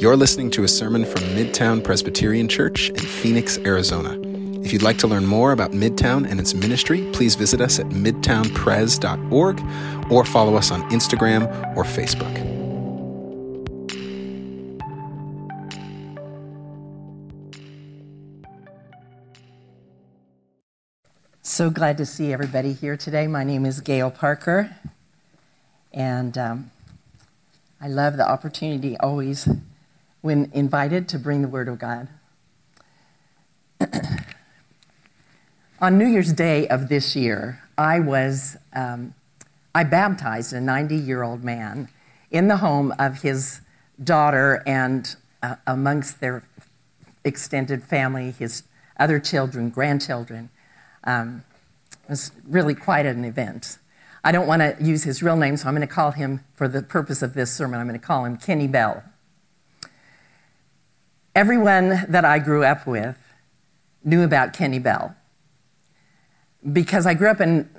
You're 0.00 0.16
listening 0.16 0.50
to 0.52 0.64
a 0.64 0.68
sermon 0.68 1.04
from 1.04 1.20
Midtown 1.36 1.84
Presbyterian 1.84 2.48
Church 2.48 2.88
in 2.88 2.96
Phoenix, 2.96 3.58
Arizona. 3.58 4.18
If 4.62 4.72
you'd 4.72 4.80
like 4.80 4.96
to 5.00 5.06
learn 5.06 5.26
more 5.26 5.52
about 5.52 5.72
Midtown 5.72 6.26
and 6.26 6.40
its 6.40 6.54
ministry, 6.54 7.06
please 7.12 7.34
visit 7.34 7.60
us 7.60 7.78
at 7.78 7.84
midtownpres.org 7.90 10.10
or 10.10 10.24
follow 10.24 10.54
us 10.54 10.70
on 10.70 10.90
Instagram 10.90 11.76
or 11.76 11.84
Facebook. 11.84 12.34
So 21.42 21.68
glad 21.68 21.98
to 21.98 22.06
see 22.06 22.32
everybody 22.32 22.72
here 22.72 22.96
today. 22.96 23.26
My 23.26 23.44
name 23.44 23.66
is 23.66 23.82
Gayle 23.82 24.10
Parker, 24.10 24.74
and 25.92 26.38
um, 26.38 26.70
I 27.82 27.88
love 27.88 28.16
the 28.16 28.26
opportunity 28.26 28.96
always 28.96 29.46
when 30.20 30.50
invited 30.52 31.08
to 31.08 31.18
bring 31.18 31.42
the 31.42 31.48
Word 31.48 31.68
of 31.68 31.78
God. 31.78 32.08
On 35.80 35.96
New 35.96 36.06
Year's 36.06 36.32
Day 36.32 36.68
of 36.68 36.88
this 36.88 37.16
year, 37.16 37.62
I 37.78 38.00
was 38.00 38.56
um, 38.74 39.14
I 39.74 39.84
baptized 39.84 40.52
a 40.52 40.60
90 40.60 40.96
year 40.96 41.22
old 41.22 41.44
man 41.44 41.88
in 42.30 42.48
the 42.48 42.58
home 42.58 42.92
of 42.98 43.22
his 43.22 43.60
daughter 44.02 44.62
and 44.66 45.16
uh, 45.42 45.56
amongst 45.66 46.20
their 46.20 46.42
extended 47.24 47.84
family, 47.84 48.32
his 48.32 48.64
other 48.98 49.18
children, 49.20 49.70
grandchildren. 49.70 50.50
Um, 51.04 51.44
it 52.04 52.10
was 52.10 52.32
really 52.46 52.74
quite 52.74 53.06
an 53.06 53.24
event. 53.24 53.78
I 54.22 54.32
don't 54.32 54.46
want 54.46 54.60
to 54.60 54.76
use 54.84 55.04
his 55.04 55.22
real 55.22 55.36
name, 55.36 55.56
so 55.56 55.68
I'm 55.68 55.74
going 55.74 55.86
to 55.86 55.92
call 55.92 56.10
him, 56.10 56.44
for 56.54 56.68
the 56.68 56.82
purpose 56.82 57.22
of 57.22 57.32
this 57.34 57.50
sermon, 57.50 57.80
I'm 57.80 57.88
going 57.88 57.98
to 57.98 58.06
call 58.06 58.24
him 58.24 58.36
Kenny 58.36 58.66
Bell. 58.66 59.02
Everyone 61.34 62.06
that 62.08 62.24
I 62.24 62.38
grew 62.38 62.64
up 62.64 62.86
with 62.86 63.16
knew 64.02 64.22
about 64.22 64.52
Kenny 64.52 64.78
Bell 64.78 65.14
because 66.72 67.06
I 67.06 67.14
grew 67.14 67.28
up 67.28 67.40
in 67.40 67.70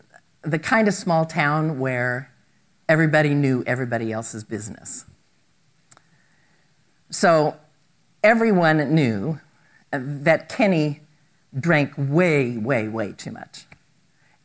the 0.41 0.59
kind 0.59 0.87
of 0.87 0.93
small 0.93 1.25
town 1.25 1.79
where 1.79 2.31
everybody 2.87 3.33
knew 3.33 3.63
everybody 3.67 4.11
else's 4.11 4.43
business. 4.43 5.05
So 7.09 7.57
everyone 8.23 8.93
knew 8.93 9.39
that 9.91 10.47
Kenny 10.49 11.01
drank 11.57 11.93
way, 11.97 12.57
way, 12.57 12.87
way 12.87 13.11
too 13.11 13.31
much. 13.31 13.65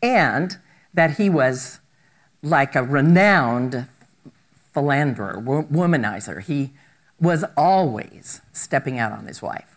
And 0.03 0.59
that 0.93 1.17
he 1.17 1.31
was 1.31 1.81
like 2.43 2.75
a 2.75 2.83
renowned 2.83 3.87
philanderer, 4.75 5.41
womanizer. 5.43 6.43
He 6.43 6.73
was 7.21 7.45
always 7.57 8.41
stepping 8.53 8.99
out 8.99 9.13
on 9.13 9.27
his 9.27 9.41
wife. 9.41 9.77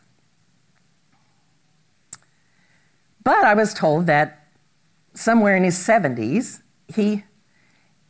But 3.23 3.45
I 3.45 3.53
was 3.53 3.73
told 3.73 4.07
that 4.07 4.47
somewhere 5.13 5.55
in 5.55 5.63
his 5.63 5.75
70s, 5.75 6.61
he, 6.87 7.23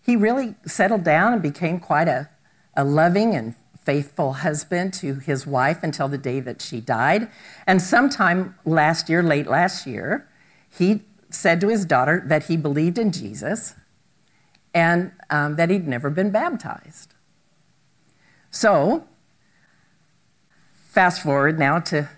he 0.02 0.16
really 0.16 0.56
settled 0.66 1.04
down 1.04 1.34
and 1.34 1.42
became 1.42 1.80
quite 1.80 2.08
a, 2.08 2.30
a 2.76 2.84
loving 2.84 3.36
and 3.36 3.56
faithful 3.84 4.34
husband 4.34 4.94
to 4.94 5.16
his 5.16 5.48
wife 5.48 5.84
until 5.84 6.08
the 6.08 6.18
day 6.18 6.40
that 6.40 6.62
she 6.62 6.80
died. 6.80 7.30
And 7.66 7.82
sometime 7.82 8.56
last 8.64 9.10
year, 9.10 9.24
late 9.24 9.48
last 9.48 9.88
year, 9.88 10.30
he 10.70 11.02
said 11.32 11.60
to 11.62 11.70
his 11.70 11.86
daughter 11.86 12.24
that 12.28 12.44
he 12.46 12.58
believed 12.58 12.98
in 12.98 13.12
Jesus 13.12 13.76
and 14.74 15.12
um, 15.30 15.56
that 15.56 15.70
he'd 15.70 15.88
never 15.88 16.10
been 16.10 16.30
baptized. 16.30 17.14
So 18.52 19.08
Fast 20.90 21.22
forward 21.22 21.60
now 21.60 21.78
to 21.78 22.10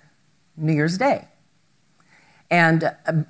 New 0.55 0.71
Year's 0.71 0.97
Day. 0.97 1.27
And 2.49 2.85
uh, 2.85 3.23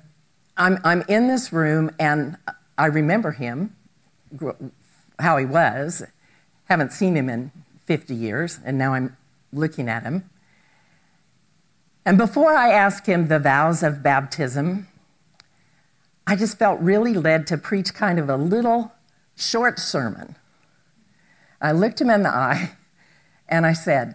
I'm, 0.56 0.78
I'm 0.84 1.02
in 1.08 1.26
this 1.26 1.52
room, 1.52 1.90
and 1.98 2.36
I 2.78 2.86
remember 2.86 3.32
him, 3.32 3.74
how 5.18 5.36
he 5.38 5.44
was. 5.44 6.04
Haven't 6.66 6.92
seen 6.92 7.16
him 7.16 7.28
in 7.28 7.50
50 7.86 8.14
years, 8.14 8.60
and 8.64 8.78
now 8.78 8.94
I'm 8.94 9.16
looking 9.52 9.88
at 9.88 10.04
him. 10.04 10.30
And 12.06 12.16
before 12.16 12.54
I 12.54 12.70
asked 12.70 13.08
him 13.08 13.26
the 13.26 13.40
vows 13.40 13.82
of 13.82 14.00
baptism, 14.00 14.86
I 16.24 16.36
just 16.36 16.56
felt 16.56 16.78
really 16.78 17.14
led 17.14 17.48
to 17.48 17.58
preach 17.58 17.94
kind 17.94 18.20
of 18.20 18.30
a 18.30 18.36
little 18.36 18.92
short 19.34 19.80
sermon. 19.80 20.36
I 21.60 21.72
looked 21.72 22.00
him 22.00 22.10
in 22.10 22.22
the 22.22 22.28
eye 22.28 22.74
and 23.48 23.66
I 23.66 23.72
said, 23.72 24.14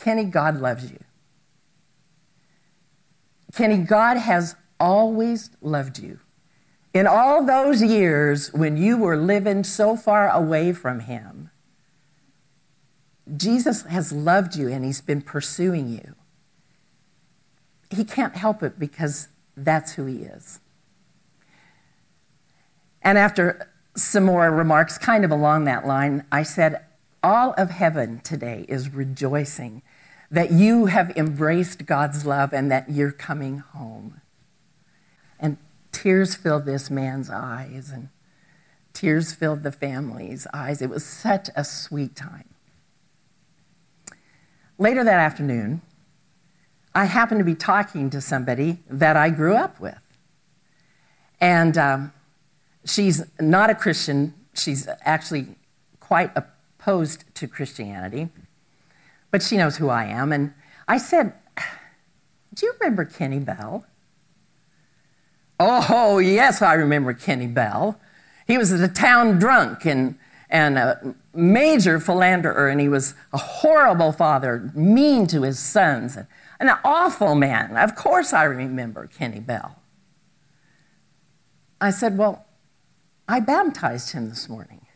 Kenny, 0.00 0.24
God 0.24 0.60
loves 0.60 0.90
you. 0.90 0.98
Kenny, 3.54 3.78
God 3.78 4.18
has 4.18 4.54
always 4.78 5.50
loved 5.60 5.98
you. 5.98 6.20
In 6.92 7.06
all 7.06 7.44
those 7.44 7.82
years 7.82 8.52
when 8.52 8.76
you 8.76 8.96
were 8.96 9.16
living 9.16 9.64
so 9.64 9.96
far 9.96 10.30
away 10.30 10.72
from 10.72 11.00
Him, 11.00 11.50
Jesus 13.36 13.82
has 13.82 14.12
loved 14.12 14.56
you 14.56 14.68
and 14.68 14.84
He's 14.84 15.00
been 15.00 15.22
pursuing 15.22 15.88
you. 15.88 16.14
He 17.90 18.04
can't 18.04 18.36
help 18.36 18.62
it 18.62 18.78
because 18.78 19.28
that's 19.56 19.92
who 19.92 20.06
He 20.06 20.22
is. 20.22 20.60
And 23.02 23.18
after 23.18 23.70
some 23.94 24.24
more 24.24 24.50
remarks, 24.50 24.98
kind 24.98 25.24
of 25.24 25.30
along 25.30 25.64
that 25.64 25.86
line, 25.86 26.24
I 26.30 26.42
said, 26.42 26.84
All 27.22 27.54
of 27.56 27.70
heaven 27.70 28.20
today 28.20 28.66
is 28.68 28.92
rejoicing 28.92 29.82
that 30.30 30.50
you 30.50 30.86
have 30.86 31.10
embraced 31.16 31.86
God's 31.86 32.26
love 32.26 32.52
and 32.52 32.70
that 32.70 32.90
you're 32.90 33.12
coming 33.12 33.58
home. 33.58 34.20
And 35.38 35.58
tears 35.92 36.34
filled 36.34 36.64
this 36.64 36.90
man's 36.90 37.30
eyes, 37.30 37.90
and 37.90 38.08
tears 38.92 39.32
filled 39.32 39.62
the 39.62 39.72
family's 39.72 40.46
eyes. 40.52 40.82
It 40.82 40.90
was 40.90 41.04
such 41.04 41.48
a 41.54 41.64
sweet 41.64 42.16
time. 42.16 42.48
Later 44.78 45.04
that 45.04 45.18
afternoon, 45.18 45.80
I 46.94 47.04
happened 47.04 47.40
to 47.40 47.44
be 47.44 47.54
talking 47.54 48.10
to 48.10 48.20
somebody 48.20 48.78
that 48.88 49.16
I 49.16 49.30
grew 49.30 49.54
up 49.54 49.78
with. 49.80 50.00
And 51.40 51.76
um, 51.76 52.12
she's 52.84 53.22
not 53.38 53.70
a 53.70 53.74
Christian, 53.74 54.34
she's 54.54 54.88
actually 55.02 55.56
quite 56.00 56.30
opposed 56.34 57.24
to 57.34 57.46
Christianity 57.46 58.30
but 59.36 59.42
she 59.42 59.58
knows 59.58 59.76
who 59.76 59.90
I 59.90 60.04
am. 60.04 60.32
And 60.32 60.54
I 60.88 60.96
said, 60.96 61.34
Do 62.54 62.64
you 62.64 62.72
remember 62.80 63.04
Kenny 63.04 63.38
Bell? 63.38 63.84
Oh, 65.60 66.16
yes, 66.16 66.62
I 66.62 66.72
remember 66.72 67.12
Kenny 67.12 67.46
Bell. 67.46 68.00
He 68.46 68.56
was 68.56 68.70
the 68.70 68.88
town 68.88 69.38
drunk 69.38 69.84
and, 69.84 70.18
and 70.48 70.78
a 70.78 71.14
major 71.34 72.00
philanderer, 72.00 72.66
and 72.70 72.80
he 72.80 72.88
was 72.88 73.12
a 73.30 73.36
horrible 73.36 74.10
father, 74.10 74.72
mean 74.74 75.26
to 75.26 75.42
his 75.42 75.58
sons, 75.58 76.16
and 76.16 76.70
an 76.70 76.78
awful 76.82 77.34
man. 77.34 77.76
Of 77.76 77.94
course, 77.94 78.32
I 78.32 78.44
remember 78.44 79.06
Kenny 79.06 79.40
Bell. 79.40 79.76
I 81.78 81.90
said, 81.90 82.16
Well, 82.16 82.46
I 83.28 83.40
baptized 83.40 84.12
him 84.12 84.30
this 84.30 84.48
morning. 84.48 84.86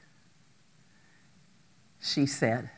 She 2.01 2.25
said, 2.25 2.71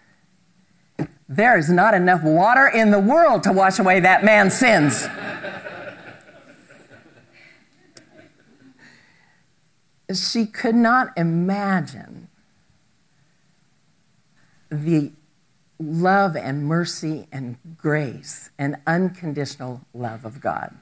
there 1.37 1.56
is 1.56 1.70
not 1.70 1.94
enough 1.94 2.22
water 2.22 2.66
in 2.66 2.91
the 2.91 2.98
world 2.98 3.43
to 3.44 3.53
wash 3.53 3.78
away 3.78 4.00
that 4.00 4.22
man's 4.25 4.54
sins. 4.54 5.06
she 10.15 10.44
could 10.44 10.75
not 10.75 11.09
imagine 11.16 12.28
the 14.70 15.11
love 15.79 16.37
and 16.37 16.67
mercy 16.67 17.26
and 17.32 17.56
grace 17.79 18.50
and 18.58 18.76
unconditional 18.87 19.81
love 19.94 20.26
of 20.26 20.38
God. 20.38 20.75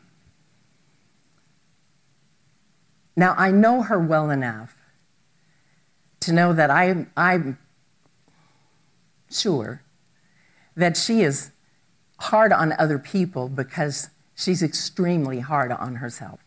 Now, 3.14 3.35
I 3.38 3.52
know 3.52 3.82
her 3.82 4.00
well 4.00 4.31
enough 4.31 4.76
to 6.20 6.32
know 6.32 6.52
that 6.52 6.70
I, 6.70 7.06
I'm 7.17 7.56
sure 9.31 9.82
that 10.81 10.97
she 10.97 11.23
is 11.23 11.50
hard 12.19 12.53
on 12.53 12.75
other 12.79 12.99
people 12.99 13.49
because 13.49 14.11
she's 14.35 14.62
extremely 14.62 15.41
hard 15.41 15.73
on 15.73 15.97
herself. 15.97 16.41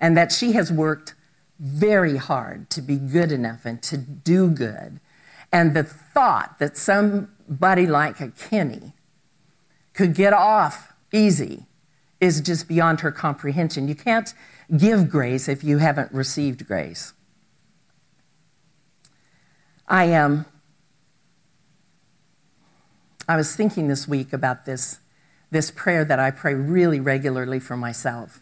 And 0.00 0.16
that 0.16 0.32
she 0.32 0.52
has 0.52 0.72
worked 0.72 1.14
very 1.58 2.16
hard 2.16 2.68
to 2.70 2.82
be 2.82 2.96
good 2.96 3.30
enough 3.30 3.64
and 3.64 3.82
to 3.82 3.96
do 3.96 4.50
good. 4.50 5.00
And 5.52 5.74
the 5.74 5.84
thought 5.84 6.58
that 6.58 6.76
somebody 6.76 7.86
like 7.86 8.20
a 8.20 8.30
Kenny 8.30 8.92
could 9.92 10.14
get 10.14 10.32
off 10.32 10.92
easy 11.12 11.66
is 12.20 12.40
just 12.40 12.66
beyond 12.66 13.00
her 13.00 13.12
comprehension. 13.12 13.86
You 13.86 13.94
can't 13.94 14.34
give 14.76 15.08
grace 15.08 15.48
if 15.48 15.62
you 15.62 15.78
haven't 15.78 16.12
received 16.12 16.66
grace. 16.66 17.12
I 19.86 20.04
am. 20.04 20.32
Um, 20.32 20.46
I 23.28 23.36
was 23.36 23.56
thinking 23.56 23.88
this 23.88 24.06
week 24.06 24.32
about 24.32 24.66
this, 24.66 25.00
this 25.50 25.70
prayer 25.70 26.04
that 26.04 26.18
I 26.18 26.30
pray 26.30 26.54
really 26.54 27.00
regularly 27.00 27.58
for 27.58 27.76
myself. 27.76 28.40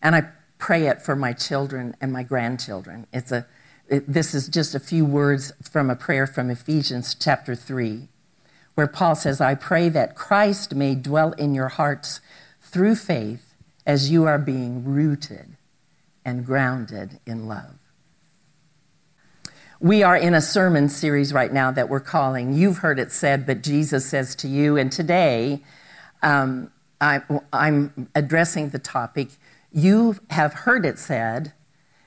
And 0.00 0.14
I 0.14 0.28
pray 0.58 0.86
it 0.86 1.02
for 1.02 1.16
my 1.16 1.32
children 1.32 1.96
and 2.00 2.12
my 2.12 2.22
grandchildren. 2.22 3.06
It's 3.12 3.32
a, 3.32 3.46
it, 3.88 4.04
this 4.06 4.34
is 4.34 4.48
just 4.48 4.74
a 4.74 4.80
few 4.80 5.04
words 5.04 5.52
from 5.62 5.90
a 5.90 5.96
prayer 5.96 6.26
from 6.26 6.50
Ephesians 6.50 7.14
chapter 7.14 7.54
3, 7.54 8.08
where 8.74 8.86
Paul 8.86 9.14
says, 9.14 9.40
I 9.40 9.54
pray 9.54 9.88
that 9.88 10.14
Christ 10.14 10.74
may 10.74 10.94
dwell 10.94 11.32
in 11.32 11.54
your 11.54 11.68
hearts 11.68 12.20
through 12.60 12.96
faith 12.96 13.54
as 13.86 14.10
you 14.10 14.24
are 14.24 14.38
being 14.38 14.84
rooted 14.84 15.56
and 16.24 16.44
grounded 16.44 17.20
in 17.26 17.46
love. 17.46 17.85
We 19.80 20.02
are 20.02 20.16
in 20.16 20.32
a 20.32 20.40
sermon 20.40 20.88
series 20.88 21.34
right 21.34 21.52
now 21.52 21.70
that 21.70 21.90
we're 21.90 22.00
calling 22.00 22.54
You've 22.54 22.78
Heard 22.78 22.98
It 22.98 23.12
Said, 23.12 23.44
but 23.44 23.62
Jesus 23.62 24.06
Says 24.06 24.34
to 24.36 24.48
You. 24.48 24.78
And 24.78 24.90
today, 24.90 25.62
um, 26.22 26.70
I, 26.98 27.20
I'm 27.52 28.08
addressing 28.14 28.70
the 28.70 28.78
topic 28.78 29.28
You 29.70 30.16
have 30.30 30.54
heard 30.54 30.86
it 30.86 30.98
said 30.98 31.52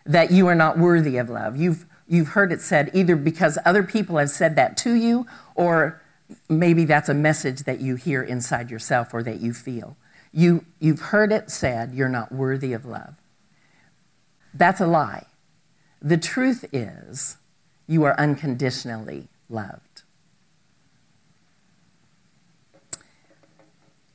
that 0.03 0.31
you 0.31 0.47
are 0.47 0.55
not 0.55 0.79
worthy 0.79 1.17
of 1.17 1.29
love. 1.29 1.57
You've, 1.57 1.85
you've 2.07 2.29
heard 2.29 2.51
it 2.51 2.61
said 2.61 2.89
either 2.95 3.15
because 3.15 3.59
other 3.63 3.83
people 3.83 4.17
have 4.17 4.31
said 4.31 4.55
that 4.55 4.75
to 4.77 4.95
you, 4.95 5.27
or 5.53 6.01
maybe 6.49 6.85
that's 6.85 7.07
a 7.07 7.13
message 7.13 7.65
that 7.65 7.81
you 7.81 7.95
hear 7.95 8.23
inside 8.23 8.71
yourself 8.71 9.13
or 9.13 9.21
that 9.21 9.41
you 9.41 9.53
feel. 9.53 9.95
You, 10.31 10.65
you've 10.79 11.01
heard 11.01 11.31
it 11.31 11.51
said 11.51 11.93
you're 11.93 12.09
not 12.09 12.31
worthy 12.31 12.73
of 12.73 12.83
love. 12.83 13.17
That's 14.55 14.81
a 14.81 14.87
lie. 14.87 15.27
The 16.01 16.17
truth 16.17 16.65
is, 16.73 17.37
you 17.89 18.03
are 18.03 18.17
unconditionally 18.19 19.27
loved. 19.49 20.03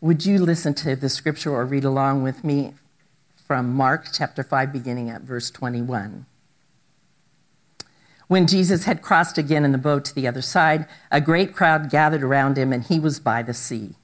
Would 0.01 0.25
you 0.25 0.39
listen 0.39 0.75
to 0.75 0.95
the 0.95 1.09
scripture 1.09 1.51
or 1.51 1.67
read 1.67 1.85
along 1.85 2.23
with 2.23 2.45
me 2.45 2.75
from 3.35 3.75
Mark 3.75 4.07
chapter 4.13 4.45
5, 4.45 4.73
beginning 4.73 5.11
at 5.11 5.23
verse 5.23 5.51
21? 5.51 6.25
When 8.29 8.47
Jesus 8.47 8.85
had 8.85 9.03
crossed 9.03 9.39
again 9.39 9.65
in 9.65 9.73
the 9.73 9.79
boat 9.79 10.05
to 10.05 10.15
the 10.15 10.29
other 10.29 10.43
side, 10.43 10.87
a 11.11 11.21
great 11.21 11.53
crowd 11.53 11.91
gathered 11.91 12.23
around 12.23 12.57
him, 12.57 12.73
and 12.73 12.85
he 12.85 13.01
was 13.01 13.19
by 13.19 13.43
the 13.43 13.55
sea. 13.55 13.97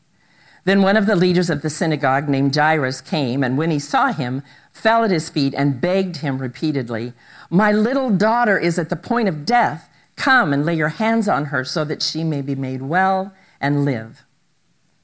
Then 0.64 0.82
one 0.82 0.96
of 0.96 1.06
the 1.06 1.16
leaders 1.16 1.48
of 1.48 1.62
the 1.62 1.70
synagogue, 1.70 2.28
named 2.28 2.54
Jairus, 2.54 3.00
came, 3.00 3.42
and 3.42 3.56
when 3.56 3.70
he 3.70 3.78
saw 3.78 4.12
him, 4.12 4.42
fell 4.70 5.04
at 5.04 5.10
his 5.10 5.30
feet 5.30 5.54
and 5.54 5.80
begged 5.80 6.18
him 6.18 6.38
repeatedly, 6.38 7.12
My 7.48 7.72
little 7.72 8.10
daughter 8.10 8.58
is 8.58 8.78
at 8.78 8.90
the 8.90 8.96
point 8.96 9.28
of 9.28 9.44
death. 9.44 9.88
Come 10.16 10.52
and 10.52 10.66
lay 10.66 10.74
your 10.74 10.90
hands 10.90 11.28
on 11.28 11.46
her 11.46 11.64
so 11.64 11.84
that 11.84 12.02
she 12.02 12.24
may 12.24 12.42
be 12.42 12.54
made 12.54 12.82
well 12.82 13.32
and 13.60 13.84
live. 13.84 14.24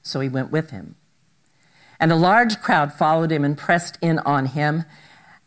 So 0.02 0.20
he 0.20 0.28
went 0.28 0.52
with 0.52 0.70
him. 0.70 0.96
And 1.98 2.12
a 2.12 2.16
large 2.16 2.60
crowd 2.60 2.92
followed 2.92 3.32
him 3.32 3.44
and 3.44 3.56
pressed 3.56 3.96
in 4.02 4.18
on 4.20 4.46
him. 4.46 4.84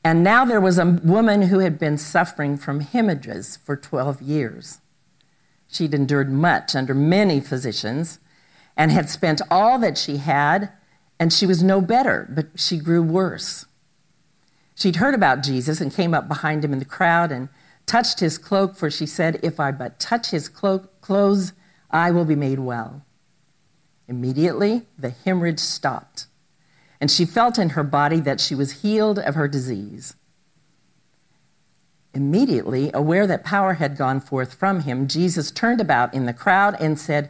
And 0.04 0.24
now 0.24 0.44
there 0.44 0.62
was 0.62 0.80
a 0.80 1.00
woman 1.04 1.44
who 1.44 1.60
had 1.60 1.78
been 1.78 1.98
suffering 1.98 2.58
from 2.58 2.80
hemorrhages 2.80 3.58
for 3.58 3.76
12 3.76 4.22
years. 4.22 4.80
She'd 5.68 5.94
endured 5.94 6.32
much 6.32 6.76
under 6.76 6.96
many 6.96 7.40
physicians 7.40 8.20
and 8.80 8.94
had 8.94 9.10
spent 9.10 9.42
all 9.52 9.78
that 9.78 9.98
she 9.98 10.18
had, 10.18 10.72
and 11.20 11.34
she 11.34 11.46
was 11.46 11.62
no 11.62 11.82
better, 11.82 12.30
but 12.34 12.48
she 12.56 12.78
grew 12.78 13.04
worse. 13.04 13.66
She'd 14.74 14.96
heard 14.96 15.14
about 15.14 15.44
Jesus 15.44 15.82
and 15.82 15.94
came 15.94 16.14
up 16.14 16.30
behind 16.30 16.64
him 16.64 16.72
in 16.72 16.80
the 16.80 16.86
crowd 16.86 17.30
and 17.30 17.50
touched 17.86 18.22
his 18.22 18.38
cloak, 18.38 18.78
for 18.78 18.90
she 18.90 19.06
said, 19.06 19.38
If 19.44 19.60
I 19.60 19.74
but 19.74 20.00
touch 20.00 20.32
his 20.32 20.48
cloak, 20.48 21.02
clothes, 21.02 21.52
I 21.92 22.12
will 22.12 22.24
be 22.24 22.38
made 22.38 22.60
well. 22.60 23.06
Immediately, 24.08 24.84
the 24.98 25.10
hemorrhage 25.10 25.60
stopped, 25.60 26.28
and 27.02 27.12
she 27.12 27.26
felt 27.26 27.60
in 27.60 27.72
her 27.72 27.84
body 27.84 28.22
that 28.22 28.40
she 28.40 28.56
was 28.56 28.82
healed 28.82 29.20
of 29.20 29.36
her 29.36 29.50
disease. 29.50 30.16
Immediately, 32.14 32.92
aware 32.94 33.28
that 33.28 33.44
power 33.44 33.74
had 33.74 33.98
gone 33.98 34.22
forth 34.22 34.54
from 34.54 34.82
him, 34.82 35.10
Jesus 35.10 35.52
turned 35.52 35.82
about 35.82 36.14
in 36.14 36.26
the 36.26 36.34
crowd 36.34 36.78
and 36.80 36.98
said, 36.98 37.30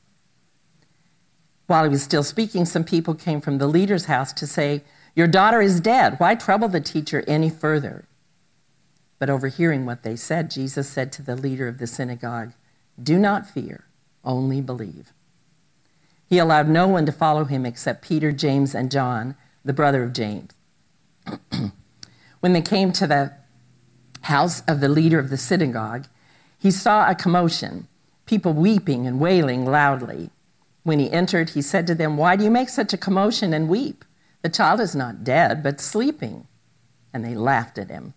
While 1.71 1.85
he 1.85 1.89
was 1.89 2.03
still 2.03 2.23
speaking, 2.23 2.65
some 2.65 2.83
people 2.83 3.15
came 3.15 3.39
from 3.39 3.57
the 3.57 3.65
leader's 3.65 4.03
house 4.05 4.33
to 4.33 4.45
say, 4.45 4.83
your 5.15 5.27
daughter 5.27 5.61
is 5.61 5.79
dead. 5.79 6.19
Why 6.19 6.35
trouble 6.35 6.67
the 6.67 6.81
teacher 6.81 7.23
any 7.27 7.49
further? 7.49 8.03
But 9.19 9.29
overhearing 9.29 9.85
what 9.85 10.03
they 10.03 10.17
said, 10.17 10.51
Jesus 10.51 10.89
said 10.89 11.13
to 11.13 11.21
the 11.21 11.37
leader 11.37 11.69
of 11.69 11.77
the 11.77 11.87
synagogue, 11.87 12.51
Do 13.01 13.17
not 13.17 13.49
fear, 13.49 13.85
only 14.25 14.59
believe. 14.59 15.13
He 16.27 16.39
allowed 16.39 16.67
no 16.67 16.89
one 16.89 17.05
to 17.05 17.13
follow 17.13 17.45
him 17.45 17.65
except 17.65 18.01
Peter, 18.01 18.33
James, 18.33 18.75
and 18.75 18.91
John, 18.91 19.37
the 19.63 19.71
brother 19.71 20.03
of 20.03 20.11
James. 20.11 20.51
when 22.41 22.51
they 22.51 22.61
came 22.61 22.91
to 22.91 23.07
the 23.07 23.31
house 24.23 24.61
of 24.67 24.81
the 24.81 24.89
leader 24.89 25.19
of 25.19 25.29
the 25.29 25.37
synagogue, 25.37 26.07
he 26.59 26.69
saw 26.69 27.09
a 27.09 27.15
commotion, 27.15 27.87
people 28.25 28.51
weeping 28.51 29.07
and 29.07 29.21
wailing 29.21 29.65
loudly. 29.65 30.31
When 30.83 30.99
he 30.99 31.11
entered, 31.11 31.51
he 31.51 31.61
said 31.61 31.85
to 31.87 31.95
them, 31.95 32.17
Why 32.17 32.35
do 32.35 32.43
you 32.43 32.51
make 32.51 32.69
such 32.69 32.93
a 32.93 32.97
commotion 32.97 33.53
and 33.53 33.69
weep? 33.69 34.03
The 34.41 34.49
child 34.49 34.79
is 34.79 34.95
not 34.95 35.23
dead, 35.23 35.61
but 35.61 35.79
sleeping. 35.79 36.47
And 37.13 37.23
they 37.23 37.35
laughed 37.35 37.77
at 37.77 37.89
him. 37.89 38.13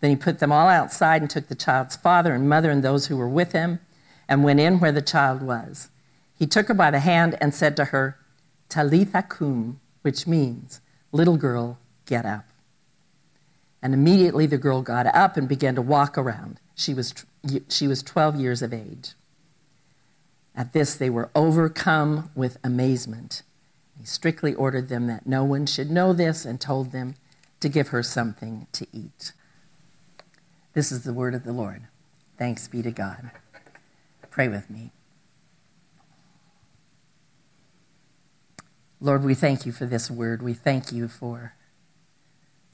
Then 0.00 0.10
he 0.10 0.16
put 0.16 0.38
them 0.38 0.52
all 0.52 0.68
outside 0.68 1.22
and 1.22 1.30
took 1.30 1.48
the 1.48 1.54
child's 1.54 1.96
father 1.96 2.34
and 2.34 2.48
mother 2.48 2.70
and 2.70 2.82
those 2.82 3.06
who 3.06 3.16
were 3.16 3.28
with 3.28 3.52
him 3.52 3.80
and 4.28 4.44
went 4.44 4.60
in 4.60 4.78
where 4.78 4.92
the 4.92 5.02
child 5.02 5.42
was. 5.42 5.88
He 6.38 6.46
took 6.46 6.68
her 6.68 6.74
by 6.74 6.90
the 6.90 7.00
hand 7.00 7.36
and 7.40 7.54
said 7.54 7.76
to 7.76 7.86
her, 7.86 8.18
Talitha 8.68 9.22
cum, 9.22 9.80
which 10.02 10.26
means, 10.26 10.80
Little 11.12 11.36
girl, 11.36 11.78
get 12.04 12.26
up. 12.26 12.46
And 13.82 13.94
immediately 13.94 14.46
the 14.46 14.58
girl 14.58 14.82
got 14.82 15.06
up 15.06 15.36
and 15.36 15.48
began 15.48 15.74
to 15.76 15.82
walk 15.82 16.18
around. 16.18 16.60
She 16.74 16.92
was, 16.92 17.14
she 17.68 17.88
was 17.88 18.02
12 18.02 18.36
years 18.36 18.60
of 18.60 18.74
age. 18.74 19.12
At 20.56 20.72
this, 20.72 20.94
they 20.94 21.10
were 21.10 21.30
overcome 21.34 22.30
with 22.34 22.56
amazement. 22.64 23.42
He 23.98 24.06
strictly 24.06 24.54
ordered 24.54 24.88
them 24.88 25.06
that 25.06 25.26
no 25.26 25.44
one 25.44 25.66
should 25.66 25.90
know 25.90 26.12
this 26.12 26.44
and 26.44 26.60
told 26.60 26.92
them 26.92 27.14
to 27.60 27.68
give 27.68 27.88
her 27.88 28.02
something 28.02 28.66
to 28.72 28.86
eat. 28.92 29.32
This 30.72 30.90
is 30.90 31.04
the 31.04 31.12
word 31.12 31.34
of 31.34 31.44
the 31.44 31.52
Lord. 31.52 31.82
Thanks 32.38 32.68
be 32.68 32.82
to 32.82 32.90
God. 32.90 33.30
Pray 34.30 34.48
with 34.48 34.70
me. 34.70 34.92
Lord, 39.00 39.24
we 39.24 39.34
thank 39.34 39.66
you 39.66 39.72
for 39.72 39.84
this 39.84 40.10
word. 40.10 40.42
We 40.42 40.54
thank 40.54 40.90
you 40.90 41.06
for 41.08 41.54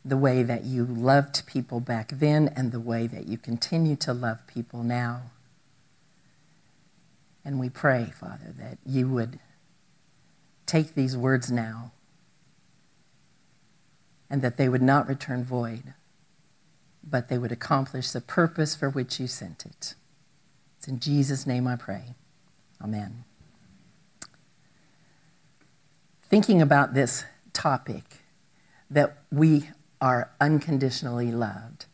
the 0.05 0.17
way 0.17 0.43
that 0.43 0.65
you 0.65 0.85
loved 0.85 1.47
people 1.47 1.81
back 1.81 2.11
then 2.13 2.49
and 2.57 2.73
the 2.73 2.81
way 2.81 3.07
that 3.07 3.27
you 3.27 3.39
continue 3.39 3.97
to 3.97 4.13
love 4.13 4.47
people 4.47 4.83
now. 4.83 5.23
And 7.45 7.59
we 7.59 7.69
pray, 7.69 8.13
Father, 8.19 8.55
that 8.59 8.79
you 8.87 9.09
would 9.09 9.41
take 10.67 10.95
these 10.95 11.17
words 11.17 11.51
now 11.51 11.93
and 14.31 14.43
that 14.43 14.57
they 14.57 14.69
would 14.69 14.83
not 14.83 15.09
return 15.09 15.45
void, 15.45 15.95
but 17.05 17.29
they 17.29 17.37
would 17.37 17.53
accomplish 17.53 18.11
the 18.11 18.21
purpose 18.21 18.75
for 18.75 18.89
which 18.89 19.21
you 19.21 19.27
sent 19.27 19.67
it. 19.67 19.95
It's 20.79 20.89
in 20.89 21.01
Jesus' 21.01 21.47
name 21.47 21.67
I 21.67 21.77
pray. 21.77 22.15
Amen. 22.83 23.25
Thinking 26.23 26.63
about 26.63 26.95
this 26.95 27.25
topic, 27.53 28.05
that 28.91 29.19
we 29.31 29.69
are 30.01 30.31
unconditionally 30.41 31.31
loved, 31.31 31.87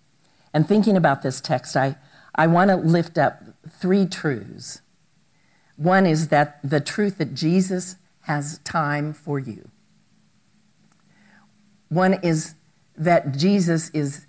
and 0.54 0.66
thinking 0.66 0.96
about 0.96 1.22
this 1.22 1.40
text, 1.40 1.76
I, 1.76 1.96
I 2.34 2.46
want 2.46 2.70
to 2.70 2.76
lift 2.76 3.18
up 3.18 3.42
three 3.68 4.06
truths. 4.06 4.80
One 5.78 6.04
is 6.04 6.28
that 6.28 6.60
the 6.62 6.80
truth 6.80 7.16
that 7.16 7.32
Jesus 7.32 7.96
has 8.22 8.58
time 8.58 9.14
for 9.14 9.38
you. 9.38 9.70
One 11.88 12.14
is 12.22 12.56
that 12.96 13.32
Jesus 13.36 13.88
is 13.94 14.26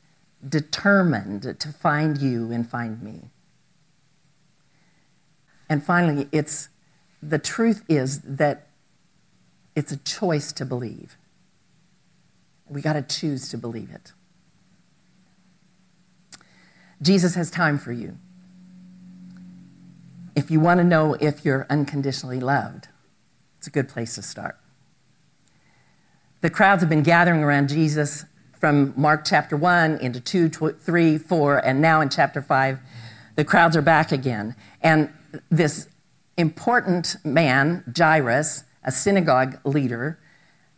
determined 0.48 1.60
to 1.60 1.70
find 1.70 2.18
you 2.20 2.52
and 2.52 2.70
find 2.70 3.02
me. 3.02 3.32
And 5.68 5.84
finally, 5.84 6.30
it's 6.32 6.70
the 7.22 7.40
truth 7.40 7.84
is 7.90 8.22
that 8.22 8.68
It's 9.76 9.94
a 9.94 9.98
choice 9.98 10.52
to 10.54 10.66
believe. 10.66 11.16
We 12.68 12.82
got 12.82 12.94
to 12.94 13.02
choose 13.02 13.48
to 13.50 13.58
believe 13.58 13.90
it. 13.92 14.12
Jesus 17.02 17.36
has 17.36 17.50
time 17.50 17.78
for 17.78 17.94
you. 17.94 18.18
If 20.36 20.52
you 20.52 20.60
want 20.60 20.80
to 20.80 20.84
know 20.84 21.16
if 21.16 21.46
you're 21.46 21.66
unconditionally 21.70 22.40
loved, 22.40 22.88
it's 23.58 23.68
a 23.68 23.72
good 23.72 23.90
place 23.90 24.16
to 24.16 24.22
start. 24.22 24.58
The 26.42 26.50
crowds 26.50 26.82
have 26.82 26.90
been 26.90 27.04
gathering 27.04 27.44
around 27.44 27.70
Jesus 27.70 28.26
from 28.60 28.94
Mark 28.96 29.26
chapter 29.26 29.56
1 29.58 29.98
into 29.98 30.20
2, 30.20 30.50
3, 30.50 31.18
4, 31.18 31.58
and 31.66 31.82
now 31.82 32.02
in 32.02 32.10
chapter 32.10 32.42
5. 32.42 32.80
The 33.36 33.46
crowds 33.46 33.76
are 33.78 33.82
back 33.82 34.12
again. 34.12 34.56
And 34.82 35.10
this 35.50 35.88
important 36.38 37.18
man, 37.24 37.84
Jairus, 37.98 38.64
a 38.84 38.92
synagogue 38.92 39.60
leader, 39.66 40.20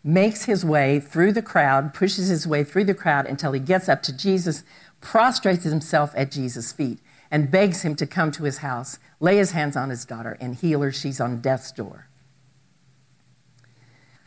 makes 0.03 0.45
his 0.45 0.65
way 0.65 0.99
through 0.99 1.31
the 1.31 1.41
crowd, 1.41 1.93
pushes 1.93 2.27
his 2.27 2.47
way 2.47 2.63
through 2.63 2.85
the 2.85 2.95
crowd 2.95 3.27
until 3.27 3.51
he 3.51 3.59
gets 3.59 3.87
up 3.87 4.01
to 4.03 4.15
Jesus, 4.15 4.63
prostrates 4.99 5.63
himself 5.63 6.11
at 6.15 6.31
Jesus' 6.31 6.71
feet, 6.71 6.99
and 7.31 7.49
begs 7.49 7.81
him 7.83 7.95
to 7.95 8.05
come 8.05 8.31
to 8.33 8.43
his 8.43 8.57
house, 8.57 8.99
lay 9.19 9.37
his 9.37 9.51
hands 9.51 9.75
on 9.75 9.89
his 9.89 10.05
daughter, 10.05 10.37
and 10.41 10.55
heal 10.55 10.81
her. 10.81 10.91
She's 10.91 11.21
on 11.21 11.39
death's 11.39 11.71
door. 11.71 12.07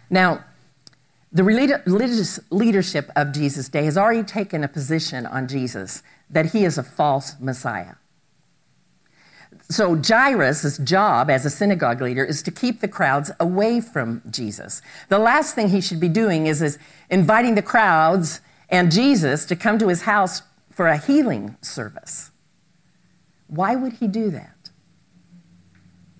Now, 0.08 0.44
the 1.30 1.44
religious 1.44 2.38
leadership 2.50 3.11
of 3.16 3.32
Jesus' 3.32 3.68
day 3.68 3.84
has 3.84 3.99
already 3.99 4.23
taken 4.23 4.62
a 4.62 4.68
position 4.68 5.26
on 5.26 5.49
Jesus 5.49 6.02
that 6.30 6.52
he 6.52 6.64
is 6.64 6.78
a 6.78 6.82
false 6.82 7.34
Messiah. 7.40 7.96
So 9.68 10.00
Jairus' 10.00 10.78
job 10.78 11.30
as 11.30 11.44
a 11.44 11.50
synagogue 11.50 12.00
leader 12.00 12.25
is 12.25 12.42
to 12.42 12.50
keep 12.50 12.80
the 12.80 12.88
crowds 12.88 13.30
away 13.40 13.80
from 13.80 14.23
Jesus. 14.30 14.82
The 15.08 15.18
last 15.18 15.54
thing 15.54 15.68
he 15.68 15.80
should 15.80 16.00
be 16.00 16.08
doing 16.08 16.46
is, 16.46 16.62
is 16.62 16.78
inviting 17.11 17.54
the 17.54 17.62
crowds 17.62 18.40
and 18.68 18.92
Jesus 18.92 19.44
to 19.46 19.56
come 19.56 19.78
to 19.78 19.88
his 19.88 20.02
house 20.02 20.42
for 20.70 20.87
a 20.87 20.99
healing 20.99 21.56
service. 21.61 22.30
Why 23.54 23.76
would 23.76 23.94
he 23.94 24.08
do 24.08 24.30
that? 24.30 24.70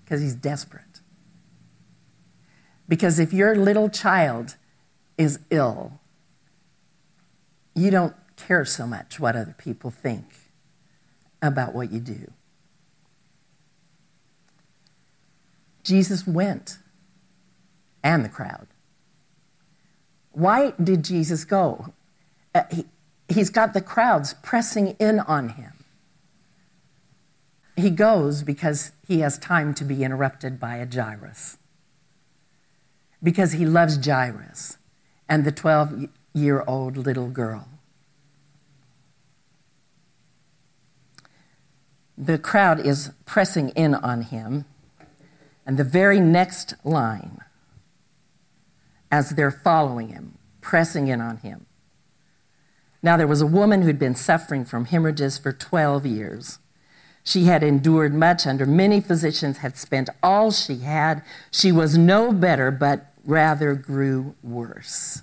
Because 0.05 0.21
he's 0.21 0.37
desperate. 0.37 1.01
Because 2.89 3.19
if 3.19 3.33
your 3.33 3.57
little 3.57 3.89
child 3.89 4.55
is 5.19 5.41
ill, 5.51 5.99
you 7.75 7.91
don't 7.91 8.15
care 8.37 8.65
so 8.65 8.87
much 8.87 9.19
what 9.19 9.35
other 9.35 9.55
people 9.59 9.91
think 9.91 10.27
about 11.43 11.75
what 11.75 11.91
you 11.91 11.99
do. 11.99 12.31
Jesus 15.83 16.27
went 16.27 16.79
and 18.05 18.25
the 18.25 18.29
crowd. 18.29 18.69
Why 20.31 20.73
did 20.83 21.05
Jesus 21.05 21.45
go? 21.45 21.93
Uh, 22.55 22.63
he, 22.71 22.87
he's 23.29 23.51
got 23.51 23.75
the 23.75 23.81
crowds 23.81 24.35
pressing 24.35 24.97
in 25.01 25.19
on 25.19 25.51
him. 25.51 25.74
He 27.77 27.91
goes 27.91 28.43
because 28.43 28.93
he 29.07 29.21
has 29.21 29.39
time 29.39 29.75
to 29.75 29.85
be 29.85 30.05
interrupted 30.05 30.61
by 30.61 30.77
a 30.77 30.87
Jairus. 30.87 31.59
Because 33.23 33.53
he 33.53 33.67
loves 33.67 34.05
Jairus 34.05 34.79
and 35.29 35.45
the 35.45 35.53
12 35.53 36.09
year 36.33 36.63
old 36.67 36.97
little 36.97 37.31
girl. 37.31 37.69
The 42.17 42.39
crowd 42.39 42.79
is 42.79 43.11
pressing 43.27 43.71
in 43.71 43.95
on 43.95 44.23
him 44.23 44.67
and 45.67 45.77
the 45.77 45.85
very 45.85 46.21
next 46.21 46.75
line, 46.85 47.41
as 49.11 49.31
they're 49.31 49.51
following 49.51 50.09
him, 50.09 50.39
pressing 50.61 51.09
in 51.09 51.21
on 51.21 51.39
him. 51.39 51.67
Now, 53.03 53.17
there 53.17 53.27
was 53.27 53.41
a 53.41 53.47
woman 53.47 53.83
who'd 53.83 53.99
been 53.99 54.15
suffering 54.15 54.65
from 54.65 54.87
hemorrhages 54.87 55.39
for 55.39 55.53
12 55.53 56.07
years. 56.07 56.59
She 57.25 57.45
had 57.45 57.63
endured 57.63 58.15
much 58.15 58.47
under 58.47 58.67
many 58.67 59.01
physicians, 59.01 59.59
had 59.59 59.77
spent 59.77 60.11
all 60.23 60.51
she 60.51 60.79
had. 60.79 61.25
She 61.51 61.73
was 61.73 61.99
no 61.99 62.33
better, 62.33 62.71
but 62.71 63.13
rather 63.25 63.75
grew 63.75 64.35
worse. 64.43 65.23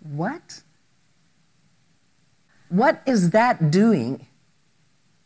What? 0.00 0.62
What 2.68 3.02
is 3.04 3.30
that 3.30 3.70
doing 3.70 4.26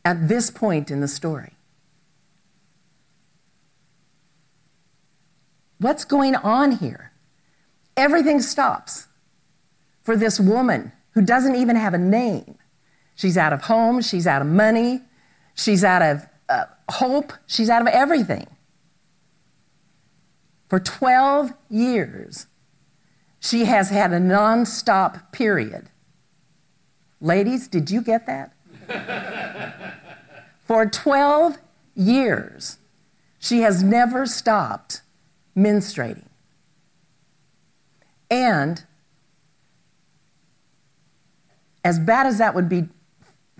at 0.06 0.28
this 0.28 0.50
point 0.50 0.88
in 0.88 1.00
the 1.00 1.08
story. 1.08 1.54
What's 5.78 6.04
going 6.04 6.36
on 6.36 6.70
here? 6.78 7.10
Everything 7.96 8.40
stops 8.40 9.08
for 10.04 10.16
this 10.16 10.38
woman 10.38 10.92
who 11.10 11.22
doesn't 11.22 11.56
even 11.56 11.74
have 11.74 11.92
a 11.92 11.98
name. 11.98 12.54
She's 13.16 13.36
out 13.36 13.52
of 13.52 13.62
home, 13.62 14.02
she's 14.02 14.26
out 14.26 14.42
of 14.42 14.48
money, 14.48 15.00
she's 15.54 15.82
out 15.82 16.02
of 16.02 16.26
uh, 16.48 16.66
hope, 16.90 17.32
she's 17.46 17.68
out 17.68 17.82
of 17.82 17.88
everything. 17.88 18.46
For 20.68 20.78
12 20.78 21.52
years, 21.68 22.46
she 23.40 23.64
has 23.64 23.90
had 23.90 24.12
a 24.12 24.20
non-stop 24.20 25.32
period. 25.32 25.88
Ladies, 27.20 27.68
did 27.68 27.90
you 27.90 28.02
get 28.02 28.26
that? 28.26 28.52
For 30.64 30.84
12 30.84 31.58
years, 31.94 32.78
she 33.38 33.60
has 33.60 33.82
never 33.82 34.26
stopped 34.26 35.02
menstruating. 35.56 36.26
And 38.30 38.84
as 41.84 42.00
bad 42.00 42.26
as 42.26 42.38
that 42.38 42.54
would 42.54 42.68
be 42.68 42.88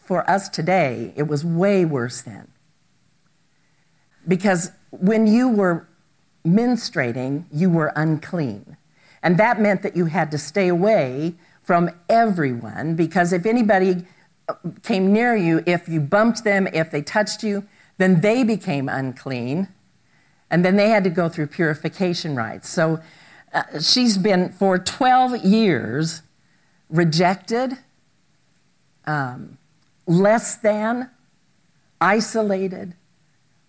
for 0.07 0.29
us 0.29 0.49
today, 0.49 1.13
it 1.17 1.25
was 1.25 1.45
way 1.45 1.85
worse 1.85 2.23
then. 2.23 2.49
Because 4.27 4.71
when 4.91 5.27
you 5.27 5.49
were 5.49 5.89
menstruating, 6.45 7.45
you 7.53 7.71
were 7.71 7.93
unclean. 7.97 8.77
And 9.23 9.39
that 9.39 9.61
meant 9.61 9.83
that 9.83 9.97
you 9.97 10.07
had 10.07 10.31
to 10.31 10.39
stay 10.39 10.69
away 10.69 11.35
from 11.63 11.91
everyone 12.09 12.95
because 12.95 13.33
if 13.33 13.45
anybody 13.45 14.05
came 14.85 15.13
near 15.13 15.35
you, 15.35 15.63
if 15.67 15.89
you 15.89 16.01
bumped 16.01 16.45
them, 16.45 16.69
if 16.73 16.91
they 16.91 17.03
touched 17.03 17.43
you, 17.43 17.67
then 17.99 18.21
they 18.21 18.45
became 18.45 18.89
unclean. 18.89 19.69
And 20.49 20.65
then 20.65 20.77
they 20.77 20.91
had 20.91 21.03
to 21.05 21.11
go 21.11 21.29
through 21.29 21.49
purification 21.49 22.37
rites. 22.37 22.69
So 22.69 23.01
uh, 23.53 23.81
she's 23.81 24.17
been 24.17 24.53
for 24.53 24.79
12 24.79 25.45
years 25.45 26.23
rejected, 26.89 27.79
um, 29.07 29.59
less 30.07 30.57
than, 30.57 31.11
isolated, 32.01 32.95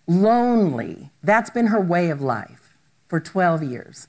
lonely. 0.06 1.10
That's 1.22 1.50
been 1.50 1.66
her 1.68 1.80
way 1.80 2.10
of 2.10 2.20
life 2.20 2.76
for 3.08 3.20
12 3.20 3.62
years. 3.62 4.08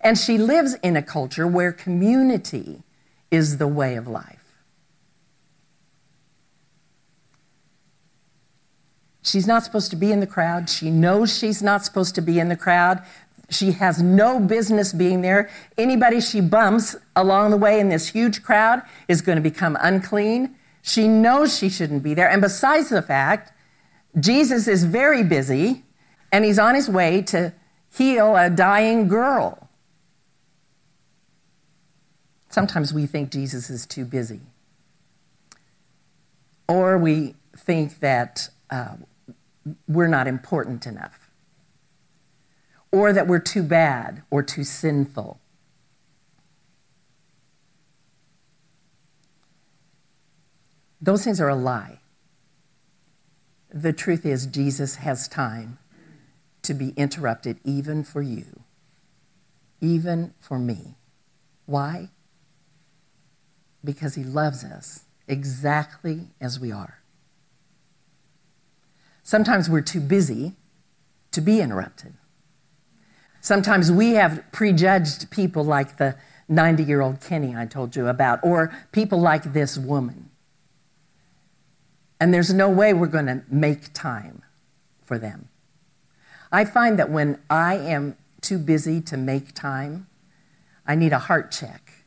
And 0.00 0.18
she 0.18 0.36
lives 0.38 0.74
in 0.82 0.96
a 0.96 1.02
culture 1.02 1.46
where 1.46 1.72
community 1.72 2.82
is 3.30 3.58
the 3.58 3.68
way 3.68 3.94
of 3.94 4.06
life. 4.06 4.38
She's 9.22 9.46
not 9.46 9.62
supposed 9.62 9.90
to 9.90 9.96
be 9.96 10.10
in 10.10 10.18
the 10.18 10.26
crowd. 10.26 10.68
She 10.68 10.90
knows 10.90 11.36
she's 11.38 11.62
not 11.62 11.84
supposed 11.84 12.16
to 12.16 12.20
be 12.20 12.40
in 12.40 12.48
the 12.48 12.56
crowd. 12.56 13.02
She 13.48 13.72
has 13.72 14.02
no 14.02 14.40
business 14.40 14.92
being 14.92 15.22
there. 15.22 15.48
Anybody 15.78 16.20
she 16.20 16.40
bumps 16.40 16.96
along 17.14 17.50
the 17.50 17.56
way 17.56 17.78
in 17.78 17.88
this 17.88 18.08
huge 18.08 18.42
crowd 18.42 18.82
is 19.06 19.22
going 19.22 19.36
to 19.36 19.42
become 19.42 19.78
unclean. 19.80 20.56
She 20.82 21.06
knows 21.06 21.56
she 21.56 21.68
shouldn't 21.68 22.02
be 22.02 22.12
there. 22.12 22.28
And 22.28 22.42
besides 22.42 22.90
the 22.90 23.02
fact, 23.02 23.52
Jesus 24.18 24.68
is 24.68 24.84
very 24.84 25.22
busy 25.22 25.84
and 26.32 26.44
he's 26.44 26.58
on 26.58 26.74
his 26.74 26.88
way 26.88 27.22
to 27.22 27.54
heal 27.90 28.36
a 28.36 28.50
dying 28.50 29.06
girl. 29.06 29.70
Sometimes 32.48 32.92
we 32.92 33.06
think 33.06 33.30
Jesus 33.30 33.70
is 33.70 33.86
too 33.86 34.04
busy. 34.04 34.40
Or 36.68 36.98
we 36.98 37.34
think 37.56 38.00
that 38.00 38.48
uh, 38.70 38.96
we're 39.86 40.08
not 40.08 40.26
important 40.26 40.86
enough, 40.86 41.30
or 42.90 43.12
that 43.12 43.26
we're 43.26 43.38
too 43.38 43.62
bad 43.62 44.22
or 44.30 44.42
too 44.42 44.64
sinful. 44.64 45.38
Those 51.02 51.24
things 51.24 51.40
are 51.40 51.48
a 51.48 51.56
lie. 51.56 51.98
The 53.74 53.92
truth 53.92 54.24
is, 54.24 54.46
Jesus 54.46 54.96
has 54.96 55.26
time 55.26 55.78
to 56.62 56.74
be 56.74 56.90
interrupted 56.90 57.58
even 57.64 58.04
for 58.04 58.22
you, 58.22 58.60
even 59.80 60.32
for 60.38 60.60
me. 60.60 60.94
Why? 61.66 62.10
Because 63.84 64.14
he 64.14 64.22
loves 64.22 64.62
us 64.62 65.06
exactly 65.26 66.28
as 66.40 66.60
we 66.60 66.70
are. 66.70 67.02
Sometimes 69.24 69.68
we're 69.68 69.80
too 69.80 70.00
busy 70.00 70.52
to 71.32 71.40
be 71.40 71.60
interrupted. 71.60 72.14
Sometimes 73.40 73.90
we 73.90 74.12
have 74.12 74.44
prejudged 74.52 75.30
people 75.30 75.64
like 75.64 75.96
the 75.96 76.16
90 76.48 76.84
year 76.84 77.00
old 77.00 77.20
Kenny 77.20 77.56
I 77.56 77.66
told 77.66 77.96
you 77.96 78.06
about, 78.06 78.38
or 78.44 78.72
people 78.92 79.18
like 79.18 79.52
this 79.52 79.76
woman. 79.76 80.28
And 82.22 82.32
there's 82.32 82.54
no 82.54 82.70
way 82.70 82.94
we're 82.94 83.08
going 83.08 83.26
to 83.26 83.42
make 83.50 83.92
time 83.92 84.42
for 85.02 85.18
them. 85.18 85.48
I 86.52 86.64
find 86.64 86.96
that 86.96 87.10
when 87.10 87.40
I 87.50 87.74
am 87.74 88.16
too 88.40 88.58
busy 88.58 89.00
to 89.00 89.16
make 89.16 89.56
time, 89.56 90.06
I 90.86 90.94
need 90.94 91.12
a 91.12 91.18
heart 91.18 91.50
check. 91.50 92.04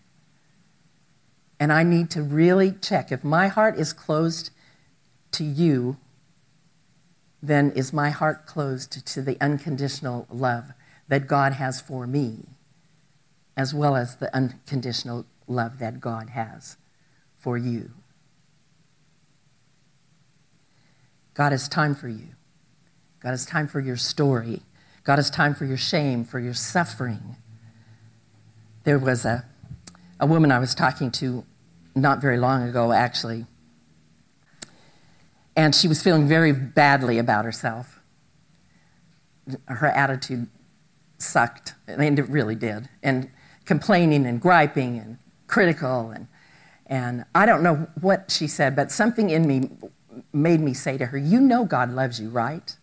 And 1.60 1.74
I 1.74 1.84
need 1.84 2.10
to 2.12 2.24
really 2.24 2.72
check. 2.72 3.12
If 3.12 3.26
my 3.26 3.50
heart 3.50 3.78
is 3.78 3.92
closed 3.92 4.52
to 5.32 5.44
you, 5.44 5.98
then 7.44 7.72
is 7.72 7.92
my 7.92 8.10
heart 8.10 8.46
closed 8.46 9.06
to 9.06 9.22
the 9.22 9.36
unconditional 9.42 10.28
love 10.32 10.72
that 11.10 11.28
God 11.28 11.52
has 11.52 11.82
for 11.82 12.08
me, 12.08 12.46
as 13.58 13.74
well 13.74 13.98
as 13.98 14.16
the 14.16 14.34
unconditional 14.34 15.26
love 15.46 15.80
that 15.80 16.00
God 16.00 16.30
has 16.30 16.78
for 17.38 17.58
you. 17.58 17.92
God 21.36 21.52
has 21.52 21.68
time 21.68 21.94
for 21.94 22.08
you. 22.08 22.30
God 23.20 23.30
has 23.30 23.46
time 23.46 23.68
for 23.68 23.80
your 23.80 23.98
story. 23.98 24.62
God 25.04 25.18
has 25.18 25.30
time 25.30 25.54
for 25.54 25.66
your 25.66 25.78
shame, 25.78 26.24
for 26.24 26.40
your 26.40 26.54
suffering. 26.56 27.36
There 28.86 28.98
was 28.98 29.26
a, 29.26 29.46
a 30.20 30.26
woman 30.26 30.52
I 30.52 30.60
was 30.60 30.74
talking 30.74 31.12
to 31.12 31.46
not 31.94 32.22
very 32.22 32.38
long 32.38 32.68
ago, 32.68 32.92
actually, 32.92 33.46
and 35.56 35.74
she 35.74 35.88
was 35.88 36.02
feeling 36.02 36.28
very 36.28 36.52
badly 36.52 37.18
about 37.18 37.46
herself. 37.46 38.00
Her 39.68 39.88
attitude 39.88 40.48
sucked, 41.18 41.74
and 41.88 42.20
it 42.20 42.30
really 42.30 42.56
did. 42.56 42.90
And 43.02 43.30
complaining 43.66 44.26
and 44.26 44.42
griping 44.42 44.98
and 44.98 45.18
critical. 45.48 46.12
And, 46.12 46.28
and 46.88 47.26
I 47.34 47.46
don't 47.46 47.64
know 47.64 47.88
what 48.02 48.32
she 48.32 48.48
said, 48.48 48.76
but 48.76 48.92
something 48.92 49.30
in 49.30 49.48
me 49.48 49.70
made 50.34 50.60
me 50.60 50.74
say 50.74 50.98
to 50.98 51.08
her, 51.08 51.18
You 51.18 51.40
know 51.40 51.66
God 51.66 51.92
loves 51.92 52.20
you, 52.20 52.30
right? 52.30 52.76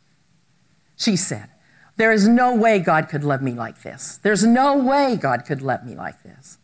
She 0.97 1.17
said, 1.17 1.49
There 1.97 2.12
is 2.12 2.29
no 2.29 2.55
way 2.55 2.79
God 2.79 3.09
could 3.09 3.25
love 3.25 3.43
me 3.43 3.53
like 3.53 3.83
this. 3.83 4.19
There's 4.19 4.45
no 4.45 4.77
way 4.77 5.17
God 5.17 5.45
could 5.45 5.62
love 5.62 5.85
me 5.85 5.95
like 5.95 6.23
this. 6.23 6.59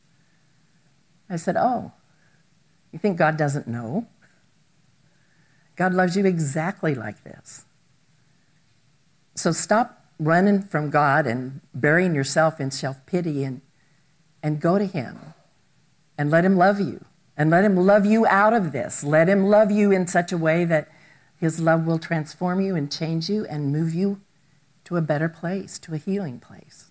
I 1.31 1.37
said, 1.37 1.57
Oh, 1.57 1.93
you 2.93 2.99
think 2.99 3.19
God 3.19 3.37
doesn't 3.37 3.67
know? 3.67 4.07
God 5.77 5.95
loves 5.95 6.17
you 6.17 6.27
exactly 6.27 6.95
like 6.95 7.23
this. 7.23 7.65
So 9.35 9.53
stop 9.53 10.05
running 10.19 10.63
from 10.63 10.91
God 10.91 11.27
and 11.27 11.61
burying 11.73 12.15
yourself 12.15 12.61
in 12.61 12.71
self 12.71 13.05
pity 13.07 13.45
and, 13.45 13.61
and 14.43 14.61
go 14.61 14.79
to 14.79 14.87
Him 14.87 15.35
and 16.17 16.31
let 16.31 16.45
Him 16.45 16.57
love 16.57 16.81
you. 16.81 17.05
And 17.39 17.49
let 17.51 17.65
Him 17.65 17.77
love 17.77 18.05
you 18.05 18.27
out 18.27 18.53
of 18.53 18.73
this. 18.73 19.03
Let 19.03 19.29
Him 19.29 19.47
love 19.47 19.71
you 19.71 19.93
in 19.93 20.07
such 20.07 20.33
a 20.33 20.37
way 20.37 20.65
that 20.67 20.89
His 21.37 21.61
love 21.61 21.87
will 21.87 22.01
transform 22.01 22.61
you 22.61 22.75
and 22.75 22.93
change 22.93 23.31
you 23.31 23.47
and 23.47 23.73
move 23.73 23.95
you 23.95 24.21
to 24.85 24.97
a 24.97 25.01
better 25.01 25.29
place, 25.29 25.79
to 25.79 25.95
a 25.95 25.99
healing 25.99 26.41
place. 26.41 26.91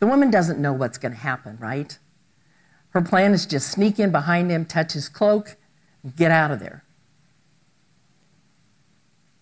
The 0.00 0.06
woman 0.06 0.30
doesn't 0.30 0.60
know 0.60 0.72
what's 0.72 0.98
going 0.98 1.12
to 1.12 1.18
happen, 1.18 1.56
right? 1.58 1.98
Her 2.90 3.00
plan 3.00 3.32
is 3.32 3.46
just 3.46 3.70
sneak 3.70 3.98
in 3.98 4.12
behind 4.12 4.50
him, 4.50 4.66
touch 4.66 4.92
his 4.92 5.08
cloak, 5.08 5.56
get 6.16 6.30
out 6.30 6.50
of 6.50 6.60
there. 6.60 6.84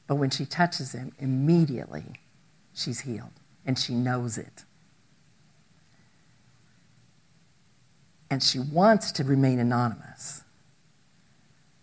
But 0.07 0.17
when 0.17 0.31
she 0.31 0.47
touches 0.47 0.93
him, 0.93 1.13
immediately 1.19 2.05
she's 2.73 3.01
healed 3.01 3.33
and 3.67 3.79
she 3.79 3.95
knows 3.95 4.39
it. 4.39 4.65
And 8.33 8.43
she 8.43 8.59
wants 8.59 9.13
to 9.13 9.25
remain 9.25 9.59
anonymous. 9.59 10.43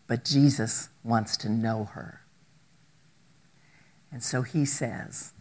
But 0.07 0.25
Jesus 0.25 0.89
wants 1.03 1.37
to 1.37 1.47
know 1.47 1.83
her. 1.93 2.21
And 4.11 4.23
so 4.23 4.41
he 4.41 4.65
says, 4.65 5.33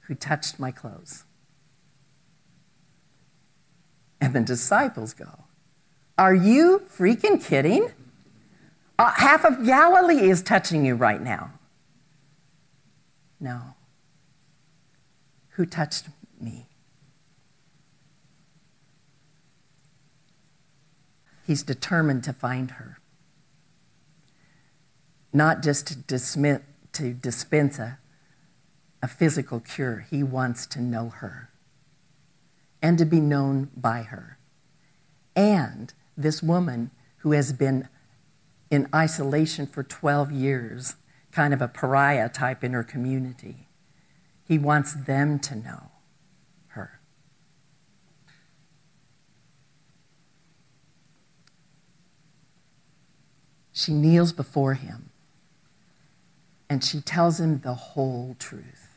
Who 0.00 0.16
touched 0.16 0.58
my 0.58 0.72
clothes? 0.72 1.22
And 4.20 4.34
the 4.34 4.40
disciples 4.40 5.14
go, 5.14 5.44
Are 6.18 6.34
you 6.34 6.82
freaking 6.92 7.40
kidding? 7.40 7.92
Uh, 8.98 9.12
half 9.12 9.44
of 9.44 9.64
Galilee 9.64 10.28
is 10.28 10.42
touching 10.42 10.84
you 10.84 10.96
right 10.96 11.22
now. 11.22 11.52
No. 13.38 13.60
Who 15.50 15.64
touched 15.64 16.08
me? 16.40 16.67
He's 21.48 21.62
determined 21.62 22.24
to 22.24 22.34
find 22.34 22.72
her. 22.72 22.98
Not 25.32 25.62
just 25.62 25.86
to, 25.86 25.96
dismiss, 25.96 26.60
to 26.92 27.14
dispense 27.14 27.78
a, 27.78 27.98
a 29.02 29.08
physical 29.08 29.58
cure, 29.58 30.06
he 30.10 30.22
wants 30.22 30.66
to 30.66 30.82
know 30.82 31.08
her 31.08 31.48
and 32.82 32.98
to 32.98 33.06
be 33.06 33.18
known 33.18 33.70
by 33.74 34.02
her. 34.02 34.36
And 35.34 35.94
this 36.18 36.42
woman 36.42 36.90
who 37.20 37.32
has 37.32 37.54
been 37.54 37.88
in 38.70 38.86
isolation 38.94 39.66
for 39.66 39.82
12 39.82 40.30
years 40.30 40.96
kind 41.32 41.54
of 41.54 41.62
a 41.62 41.68
pariah 41.68 42.28
type 42.28 42.62
in 42.62 42.74
her 42.74 42.84
community. 42.84 43.68
He 44.44 44.58
wants 44.58 44.92
them 44.92 45.38
to 45.38 45.54
know 45.54 45.92
her. 46.68 47.00
She 53.78 53.92
kneels 53.92 54.32
before 54.32 54.74
him 54.74 55.10
and 56.68 56.82
she 56.82 57.00
tells 57.00 57.38
him 57.38 57.60
the 57.60 57.74
whole 57.74 58.34
truth. 58.40 58.88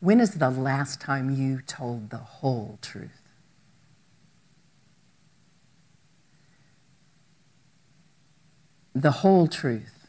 When 0.00 0.18
is 0.18 0.32
the 0.34 0.50
last 0.50 1.00
time 1.00 1.30
you 1.30 1.60
told 1.62 2.10
the 2.10 2.16
whole 2.16 2.80
truth? 2.82 3.22
the 8.92 9.12
whole 9.12 9.46
truth 9.46 10.08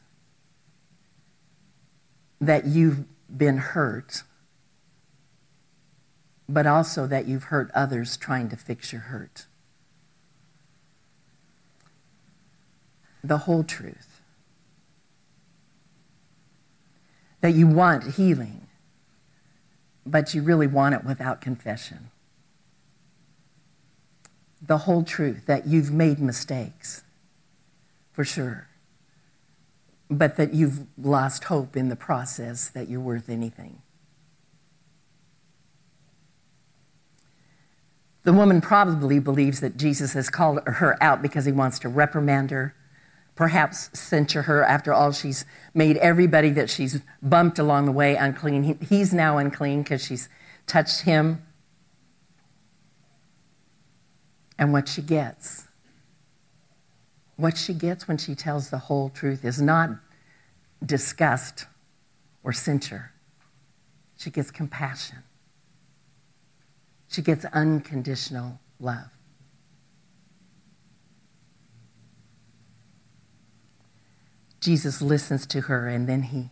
that 2.42 2.66
you've 2.66 3.06
been 3.38 3.58
hurt, 3.58 4.24
but 6.48 6.66
also 6.66 7.06
that 7.06 7.28
you've 7.28 7.44
hurt 7.44 7.70
others 7.76 8.18
trying 8.18 8.50
to 8.50 8.56
fix 8.56 8.92
your 8.92 9.04
hurt. 9.04 9.46
The 13.24 13.40
whole 13.40 13.64
truth. 13.64 14.22
That 17.42 17.52
you 17.52 17.68
want 17.68 18.16
healing, 18.16 18.68
but 20.06 20.34
you 20.34 20.42
really 20.42 20.68
want 20.68 20.96
it 20.96 21.04
without 21.04 21.42
confession. 21.42 22.12
The 24.62 24.80
whole 24.80 25.04
truth 25.04 25.46
that 25.46 25.68
you've 25.68 25.92
made 25.92 26.20
mistakes, 26.20 27.04
for 28.12 28.26
sure 28.26 28.70
but 30.10 30.38
that 30.38 30.54
you've 30.54 30.88
lost 30.98 31.46
hope 31.46 31.78
in 31.78 31.90
the 31.90 31.96
process 31.96 32.68
that 32.70 32.90
you're 32.90 33.00
worth 33.00 33.30
anything. 33.30 33.82
The 38.24 38.34
woman 38.34 38.60
probably 38.60 39.20
believes 39.20 39.60
that 39.60 39.78
Jesus 39.78 40.14
has 40.14 40.30
called 40.30 40.62
her 40.66 41.02
out 41.02 41.22
because 41.22 41.46
he 41.46 41.52
wants 41.52 41.80
to 41.80 41.90
reprimand 41.90 42.52
her, 42.52 42.76
perhaps 43.40 43.90
censure 43.98 44.42
her. 44.42 44.66
After 44.66 44.94
all, 44.94 45.14
she's 45.14 45.46
made 45.74 45.96
everybody 45.96 46.50
that 46.50 46.70
she's 46.70 47.00
bumped 47.22 47.58
along 47.58 47.86
the 47.86 47.92
way 47.94 48.18
unclean. 48.18 48.78
He's 48.82 49.14
now 49.14 49.38
unclean 49.38 49.84
because 49.84 50.04
she's 50.04 50.28
touched 50.68 51.04
him. 51.04 51.42
And 54.58 54.74
what 54.74 54.90
she 54.90 55.02
gets 55.02 55.68
what 57.38 57.58
she 57.58 57.74
gets 57.74 58.10
when 58.10 58.18
she 58.18 58.36
tells 58.36 58.70
the 58.70 58.78
whole 58.78 59.10
truth 59.10 59.46
is 59.46 59.62
not 59.62 59.92
disgust 60.86 61.66
or 62.44 62.52
censure. 62.52 63.14
She 64.18 64.30
gets 64.30 64.52
compassion. 64.52 65.20
She 67.08 67.22
gets 67.22 67.46
unconditional 67.46 68.60
love. 68.82 69.19
Jesus 74.60 75.02
listens 75.02 75.46
to 75.48 75.62
her 75.62 75.88
and 75.88 76.08
then 76.08 76.24
he, 76.24 76.50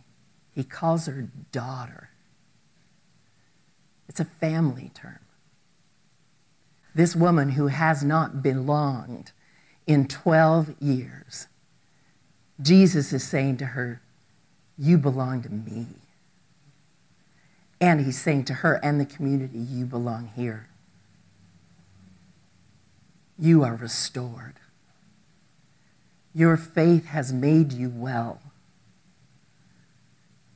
he 0.54 0.64
calls 0.64 1.06
her 1.06 1.28
daughter. 1.52 2.10
It's 4.08 4.20
a 4.20 4.24
family 4.24 4.90
term. 4.94 5.20
This 6.94 7.14
woman 7.14 7.50
who 7.50 7.68
has 7.68 8.02
not 8.02 8.42
belonged 8.42 9.32
in 9.86 10.08
12 10.08 10.74
years, 10.80 11.46
Jesus 12.60 13.12
is 13.12 13.22
saying 13.22 13.58
to 13.58 13.66
her, 13.66 14.00
You 14.76 14.98
belong 14.98 15.42
to 15.42 15.50
me. 15.50 15.86
And 17.80 18.00
he's 18.00 18.20
saying 18.20 18.44
to 18.46 18.54
her 18.54 18.80
and 18.82 19.00
the 19.00 19.04
community, 19.04 19.58
You 19.58 19.84
belong 19.84 20.30
here. 20.34 20.68
You 23.38 23.62
are 23.62 23.76
restored. 23.76 24.54
Your 26.34 26.56
faith 26.56 27.06
has 27.06 27.32
made 27.32 27.72
you 27.72 27.90
well. 27.94 28.40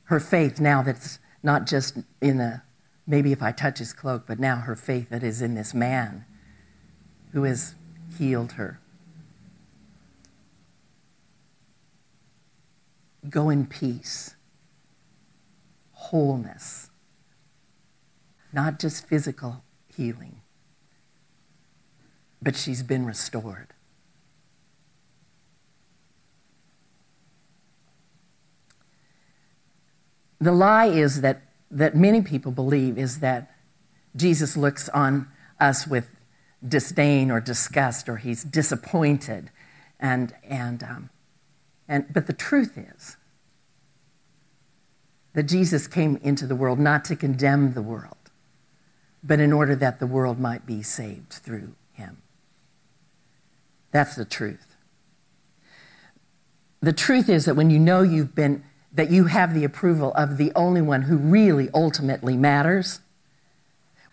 Her 0.05 0.19
faith 0.19 0.59
now 0.59 0.81
that's 0.83 1.19
not 1.41 1.65
just 1.65 1.97
in 2.21 2.39
a 2.39 2.63
maybe 3.05 3.31
if 3.31 3.41
I 3.41 3.51
touch 3.51 3.79
his 3.79 3.93
cloak, 3.93 4.23
but 4.27 4.39
now 4.39 4.57
her 4.57 4.75
faith 4.75 5.09
that 5.09 5.23
is 5.23 5.41
in 5.41 5.55
this 5.55 5.73
man 5.73 6.25
who 7.31 7.43
has 7.43 7.75
healed 8.17 8.53
her. 8.53 8.79
Go 13.29 13.49
in 13.49 13.65
peace, 13.65 14.35
wholeness, 15.91 16.89
not 18.51 18.79
just 18.79 19.07
physical 19.07 19.63
healing, 19.87 20.41
but 22.41 22.55
she's 22.55 22.83
been 22.83 23.05
restored. 23.05 23.72
The 30.43 30.51
lie 30.51 30.87
is 30.87 31.21
that, 31.21 31.41
that 31.71 31.95
many 31.95 32.21
people 32.21 32.51
believe 32.51 32.97
is 32.97 33.21
that 33.21 33.55
Jesus 34.13 34.57
looks 34.57 34.89
on 34.89 35.29
us 35.57 35.87
with 35.87 36.09
disdain 36.67 37.31
or 37.31 37.39
disgust 37.39 38.09
or 38.09 38.17
he's 38.17 38.43
disappointed. 38.43 39.51
And, 40.01 40.33
and, 40.43 40.83
um, 40.83 41.09
and, 41.87 42.11
but 42.11 42.27
the 42.27 42.33
truth 42.33 42.77
is 42.77 43.15
that 45.33 45.43
Jesus 45.43 45.87
came 45.87 46.17
into 46.17 46.45
the 46.45 46.57
world 46.57 46.77
not 46.77 47.05
to 47.05 47.15
condemn 47.15 47.73
the 47.73 47.81
world, 47.81 48.17
but 49.23 49.39
in 49.39 49.53
order 49.53 49.77
that 49.77 50.01
the 50.01 50.07
world 50.07 50.39
might 50.39 50.65
be 50.65 50.83
saved 50.83 51.31
through 51.31 51.73
him. 51.93 52.21
That's 53.91 54.17
the 54.17 54.25
truth. 54.25 54.75
The 56.81 56.91
truth 56.91 57.29
is 57.29 57.45
that 57.45 57.55
when 57.55 57.69
you 57.69 57.79
know 57.79 58.01
you've 58.01 58.35
been, 58.35 58.65
that 58.93 59.09
you 59.09 59.25
have 59.25 59.53
the 59.53 59.63
approval 59.63 60.13
of 60.13 60.37
the 60.37 60.51
only 60.55 60.81
one 60.81 61.03
who 61.03 61.17
really 61.17 61.69
ultimately 61.73 62.37
matters, 62.37 62.99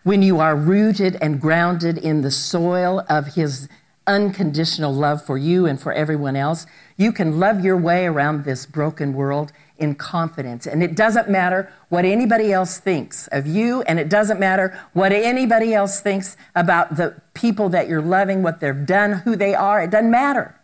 when 0.03 0.23
you 0.23 0.39
are 0.39 0.55
rooted 0.55 1.15
and 1.21 1.39
grounded 1.39 1.97
in 1.97 2.21
the 2.21 2.31
soil 2.31 3.05
of 3.07 3.35
his 3.35 3.69
unconditional 4.07 4.91
love 4.91 5.23
for 5.23 5.37
you 5.37 5.67
and 5.67 5.79
for 5.79 5.93
everyone 5.93 6.35
else, 6.35 6.65
you 6.97 7.11
can 7.11 7.39
love 7.39 7.63
your 7.63 7.77
way 7.77 8.05
around 8.07 8.43
this 8.43 8.65
broken 8.65 9.13
world 9.13 9.51
in 9.77 9.93
confidence. 9.93 10.65
And 10.65 10.81
it 10.81 10.95
doesn't 10.95 11.29
matter 11.29 11.71
what 11.89 12.03
anybody 12.03 12.51
else 12.51 12.79
thinks 12.79 13.27
of 13.27 13.45
you, 13.45 13.83
and 13.83 13.99
it 13.99 14.09
doesn't 14.09 14.39
matter 14.39 14.77
what 14.93 15.11
anybody 15.11 15.73
else 15.73 15.99
thinks 15.99 16.35
about 16.55 16.97
the 16.97 17.15
people 17.33 17.69
that 17.69 17.87
you're 17.87 18.01
loving, 18.01 18.41
what 18.41 18.59
they've 18.59 18.85
done, 18.85 19.13
who 19.13 19.35
they 19.35 19.53
are. 19.53 19.83
It 19.83 19.91
doesn't 19.91 20.11
matter. 20.11 20.55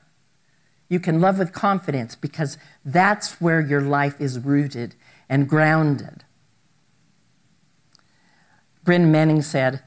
You 0.90 1.00
can 1.00 1.20
love 1.20 1.38
with 1.38 1.52
confidence 1.52 2.16
because 2.16 2.58
that's 2.86 3.42
where 3.42 3.60
your 3.60 3.82
life 3.82 4.20
is 4.22 4.40
rooted 4.40 4.96
and 5.28 5.50
grounded. 5.50 6.24
Brennan 8.84 9.12
Manning 9.12 9.42
said, 9.42 9.82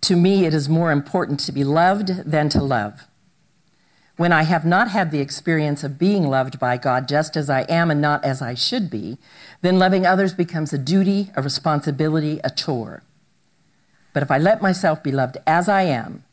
To 0.00 0.16
me, 0.16 0.44
it 0.44 0.52
is 0.52 0.68
more 0.68 0.90
important 0.90 1.38
to 1.40 1.52
be 1.52 1.62
loved 1.62 2.08
than 2.28 2.48
to 2.48 2.62
love. 2.62 3.06
When 4.16 4.32
I 4.32 4.42
have 4.42 4.66
not 4.66 4.90
had 4.90 5.10
the 5.10 5.20
experience 5.20 5.84
of 5.84 5.98
being 5.98 6.28
loved 6.28 6.58
by 6.58 6.76
God 6.76 7.08
just 7.08 7.36
as 7.36 7.48
I 7.48 7.62
am 7.62 7.90
and 7.90 8.00
not 8.00 8.24
as 8.24 8.42
I 8.42 8.54
should 8.54 8.90
be, 8.90 9.18
then 9.62 9.78
loving 9.78 10.04
others 10.04 10.34
becomes 10.34 10.72
a 10.72 10.78
duty, 10.78 11.30
a 11.36 11.42
responsibility, 11.42 12.40
a 12.44 12.50
chore. 12.50 13.02
But 14.12 14.22
if 14.22 14.30
I 14.30 14.38
let 14.38 14.60
myself 14.60 15.02
be 15.02 15.12
loved 15.12 15.38
as 15.46 15.68
I 15.68 15.82
am, 15.82 16.24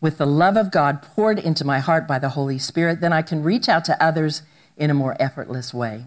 with 0.00 0.18
the 0.18 0.26
love 0.26 0.56
of 0.56 0.70
God 0.70 1.02
poured 1.02 1.38
into 1.38 1.64
my 1.64 1.78
heart 1.78 2.06
by 2.06 2.18
the 2.18 2.30
Holy 2.30 2.58
Spirit, 2.58 3.00
then 3.00 3.12
I 3.12 3.22
can 3.22 3.42
reach 3.42 3.68
out 3.68 3.84
to 3.86 4.02
others 4.02 4.42
in 4.76 4.90
a 4.90 4.94
more 4.94 5.16
effortless 5.20 5.72
way. 5.72 6.04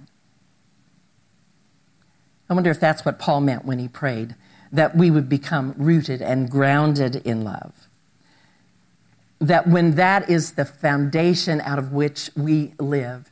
I 2.49 2.53
wonder 2.53 2.71
if 2.71 2.79
that's 2.79 3.03
what 3.03 3.19
Paul 3.19 3.41
meant 3.41 3.65
when 3.65 3.79
he 3.79 3.87
prayed 3.87 4.35
that 4.71 4.95
we 4.95 5.09
would 5.09 5.29
become 5.29 5.73
rooted 5.77 6.21
and 6.21 6.51
grounded 6.51 7.15
in 7.17 7.43
love 7.43 7.87
that 9.39 9.67
when 9.67 9.95
that 9.95 10.29
is 10.29 10.53
the 10.53 10.65
foundation 10.65 11.61
out 11.61 11.77
of 11.79 11.91
which 11.91 12.29
we 12.35 12.73
live, 12.79 13.31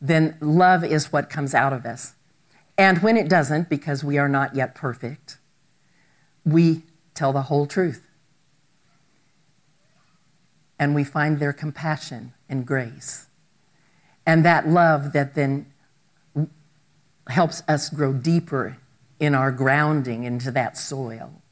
then 0.00 0.36
love 0.40 0.84
is 0.84 1.12
what 1.12 1.30
comes 1.30 1.54
out 1.54 1.72
of 1.72 1.86
us. 1.86 2.14
And 2.76 3.02
when 3.02 3.16
it 3.16 3.28
doesn't, 3.28 3.70
because 3.70 4.04
we 4.04 4.18
are 4.18 4.28
not 4.28 4.54
yet 4.54 4.74
perfect, 4.74 5.38
we 6.44 6.82
tell 7.14 7.32
the 7.32 7.42
whole 7.42 7.66
truth. 7.66 8.05
And 10.78 10.94
we 10.94 11.04
find 11.04 11.38
their 11.38 11.52
compassion 11.52 12.34
and 12.48 12.66
grace. 12.66 13.26
And 14.26 14.44
that 14.44 14.68
love 14.68 15.12
that 15.12 15.34
then 15.34 15.72
helps 17.28 17.62
us 17.66 17.88
grow 17.88 18.12
deeper 18.12 18.78
in 19.18 19.34
our 19.34 19.50
grounding 19.50 20.24
into 20.24 20.50
that 20.52 20.76
soil. 20.76 21.42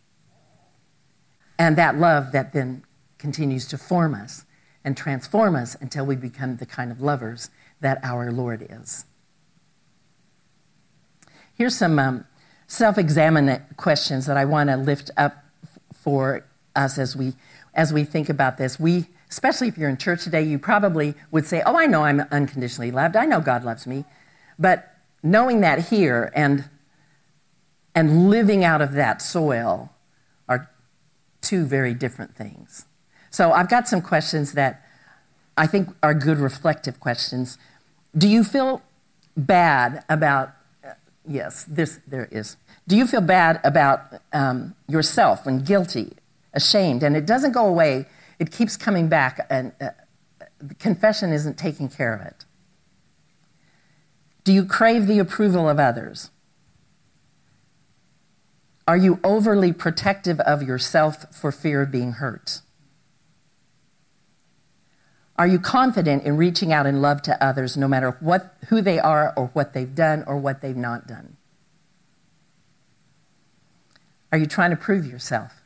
And 1.59 1.77
that 1.77 1.97
love 1.97 2.33
that 2.33 2.53
then 2.53 2.85
continues 3.19 3.67
to 3.69 3.79
form 3.79 4.15
us 4.15 4.45
and 4.85 4.97
transform 4.97 5.57
us 5.57 5.77
until 5.81 6.05
we 6.05 6.17
become 6.17 6.57
the 6.57 6.67
kind 6.67 6.93
of 6.93 7.01
lovers 7.01 7.49
that 7.81 7.99
our 8.03 8.31
Lord 8.31 8.67
is. 8.69 9.07
Here's 11.57 11.77
some 11.77 11.99
um, 11.99 12.27
self 12.67 12.99
examined 12.99 13.63
questions 13.77 14.27
that 14.27 14.37
I 14.37 14.45
want 14.45 14.69
to 14.69 14.77
lift 14.77 15.11
up 15.17 15.45
for 15.95 16.45
us 16.75 16.99
as 16.99 17.17
we, 17.17 17.35
as 17.73 17.93
we 17.93 18.05
think 18.05 18.29
about 18.29 18.59
this. 18.59 18.79
We, 18.79 19.07
especially 19.35 19.67
if 19.67 19.77
you're 19.77 19.89
in 19.89 19.97
church 19.97 20.23
today, 20.23 20.43
you 20.43 20.61
probably 20.61 21.13
would 21.33 21.45
say, 21.45 21.61
Oh, 21.67 21.77
I 21.77 21.87
know 21.87 22.05
I'm 22.05 22.21
unconditionally 22.31 22.93
loved. 22.93 23.17
I 23.17 23.25
know 23.25 23.41
God 23.41 23.65
loves 23.65 23.85
me. 23.85 24.05
But 24.61 24.95
knowing 25.25 25.61
that 25.61 25.89
here 25.89 26.31
and, 26.37 26.71
and 27.97 28.31
living 28.31 28.63
out 28.63 28.81
of 28.81 28.93
that 28.93 29.21
soil 29.21 29.91
are 30.49 30.71
two 31.41 31.65
very 31.65 31.95
different 31.95 32.37
things. 32.37 32.87
So 33.31 33.51
I've 33.51 33.69
got 33.69 33.89
some 33.89 34.01
questions 34.01 34.53
that 34.53 34.85
I 35.59 35.67
think 35.67 35.89
are 36.01 36.15
good 36.15 36.39
reflective 36.39 37.01
questions. 37.01 37.59
Do 38.17 38.29
you 38.29 38.45
feel 38.45 38.83
bad 39.37 40.05
about, 40.09 40.51
uh, 40.85 40.91
yes, 41.27 41.65
this, 41.65 41.99
there 42.07 42.29
is. 42.31 42.57
Do 42.87 42.97
you 42.97 43.09
feel 43.09 43.21
bad 43.21 43.61
about 43.65 44.01
um, 44.33 44.77
yourself 44.87 45.45
and 45.45 45.67
guilty, 45.67 46.13
ashamed, 46.53 47.03
and 47.03 47.17
it 47.17 47.27
doesn't 47.27 47.51
go 47.51 47.67
away? 47.67 48.07
It 48.39 48.51
keeps 48.51 48.77
coming 48.77 49.09
back, 49.09 49.47
and 49.49 49.73
uh, 49.81 49.91
confession 50.79 51.33
isn't 51.33 51.59
taking 51.59 51.89
care 51.89 52.15
of 52.15 52.21
it. 52.21 52.45
Do 54.45 54.53
you 54.53 54.65
crave 54.65 55.07
the 55.07 55.19
approval 55.19 55.69
of 55.69 55.79
others? 55.79 56.31
Are 58.87 58.97
you 58.97 59.19
overly 59.25 59.73
protective 59.73 60.41
of 60.41 60.63
yourself 60.63 61.35
for 61.35 61.51
fear 61.51 61.83
of 61.83 61.91
being 61.91 62.13
hurt? 62.13 62.61
Are 65.37 65.47
you 65.47 65.59
confident 65.59 66.25
in 66.25 66.37
reaching 66.37 66.73
out 66.73 66.87
in 66.87 67.01
love 67.01 67.23
to 67.23 67.43
others 67.43 67.77
no 67.77 67.89
matter 67.89 68.13
what, 68.21 68.55
who 68.69 68.81
they 68.81 69.01
are 69.01 69.33
or 69.37 69.47
what 69.49 69.73
they've 69.73 69.95
done 69.95 70.23
or 70.27 70.37
what 70.37 70.61
they've 70.61 70.77
not 70.77 71.09
done? 71.09 71.37
Are 74.31 74.39
you 74.39 74.47
trying 74.47 74.71
to 74.71 74.77
prove 74.77 75.07
yourself? 75.07 75.64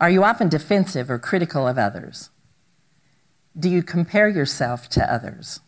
Are 0.00 0.10
you 0.10 0.24
often 0.24 0.48
defensive 0.48 1.10
or 1.10 1.18
critical 1.18 1.68
of 1.68 1.76
others? 1.76 2.30
Do 3.58 3.68
you 3.68 3.82
compare 3.82 4.28
yourself 4.28 4.88
to 4.90 5.12
others? 5.12 5.60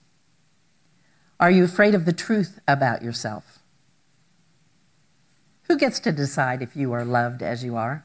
Are 1.38 1.50
you 1.50 1.64
afraid 1.64 1.94
of 1.94 2.06
the 2.06 2.12
truth 2.12 2.58
about 2.66 3.02
yourself? 3.02 3.58
Who 5.64 5.76
gets 5.76 6.00
to 6.00 6.12
decide 6.12 6.62
if 6.62 6.74
you 6.74 6.92
are 6.92 7.04
loved 7.04 7.42
as 7.42 7.62
you 7.62 7.76
are? 7.76 8.04